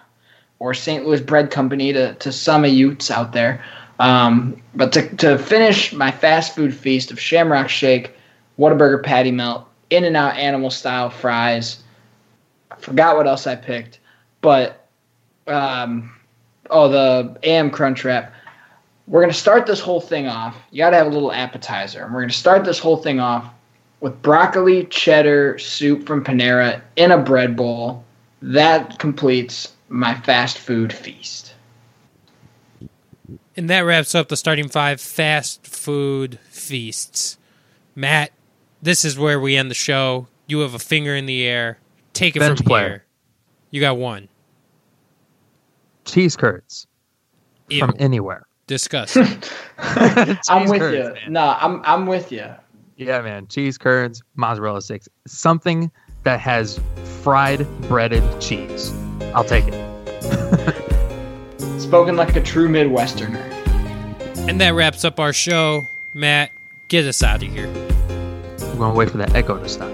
[0.60, 1.06] or St.
[1.06, 3.64] Louis Bread Company to to some of Utes out there.
[4.00, 8.14] Um, but to, to finish my fast food feast of Shamrock Shake,
[8.60, 11.82] Whataburger Patty Melt, In and Out Animal Style Fries.
[12.78, 14.00] I forgot what else I picked,
[14.42, 14.88] but
[15.48, 16.14] um,
[16.70, 18.32] oh, the AM Crunchwrap.
[19.08, 20.56] We're gonna start this whole thing off.
[20.72, 23.46] You gotta have a little appetizer, and we're gonna start this whole thing off
[24.02, 28.04] with broccoli cheddar soup from Panera in a bread bowl.
[28.42, 31.54] That completes my fast food feast.
[33.56, 37.38] And that wraps up the starting five fast food feasts.
[37.96, 38.32] Matt,
[38.82, 40.28] this is where we end the show.
[40.46, 41.80] You have a finger in the air.
[42.18, 42.88] Take it Bench from player.
[42.90, 43.06] here.
[43.72, 44.28] You got one.
[46.06, 46.88] Cheese curds
[47.70, 47.80] Ew.
[47.80, 48.46] from anywhere.
[48.68, 49.26] Disgusting.
[49.78, 51.04] I'm with curds, you.
[51.14, 51.34] man.
[51.34, 52.46] No, I'm I'm with you.
[52.98, 53.48] Yeah, man.
[53.48, 55.92] Cheese curds, mozzarella sticks, something
[56.24, 56.80] that has
[57.22, 58.92] fried breaded cheese.
[59.36, 59.74] I'll take it.
[61.80, 63.40] Spoken like a true Midwesterner.
[64.50, 65.88] and that wraps up our show.
[66.14, 66.52] Matt,
[66.88, 67.68] get us out of here.
[67.68, 69.92] I'm going to wait for that echo to stop.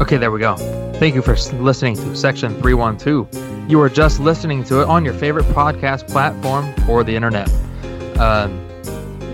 [0.00, 0.56] Okay, there we go.
[1.00, 3.70] Thank you for listening to Section 312.
[3.70, 7.50] You are just listening to it on your favorite podcast platform or the internet.
[8.18, 8.60] Um,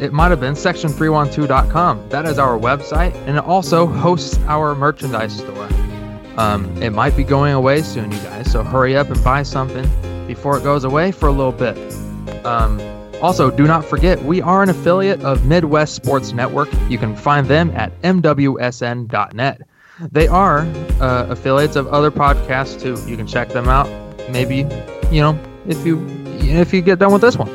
[0.01, 2.09] it might have been section312.com.
[2.09, 5.69] That is our website, and it also hosts our merchandise store.
[6.37, 9.91] Um, it might be going away soon, you guys, so hurry up and buy something
[10.29, 11.77] before it goes away for a little bit.
[12.47, 12.81] Um,
[13.21, 16.69] also, do not forget, we are an affiliate of Midwest Sports Network.
[16.89, 19.63] You can find them at MWSN.net.
[20.01, 20.61] They are
[21.01, 22.97] uh, affiliates of other podcasts too.
[23.09, 23.89] You can check them out.
[24.31, 24.59] Maybe,
[25.11, 26.07] you know, if you
[26.39, 27.49] if you get done with this one.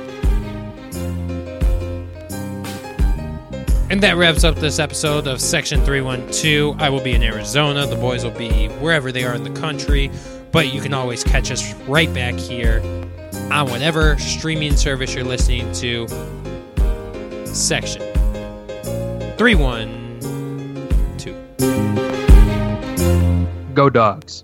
[3.91, 6.81] And that wraps up this episode of Section 312.
[6.81, 7.85] I will be in Arizona.
[7.85, 10.09] The boys will be wherever they are in the country.
[10.51, 12.81] But you can always catch us right back here
[13.51, 16.07] on whatever streaming service you're listening to.
[17.45, 18.01] Section
[19.37, 22.10] 312.
[23.73, 24.43] Go dogs.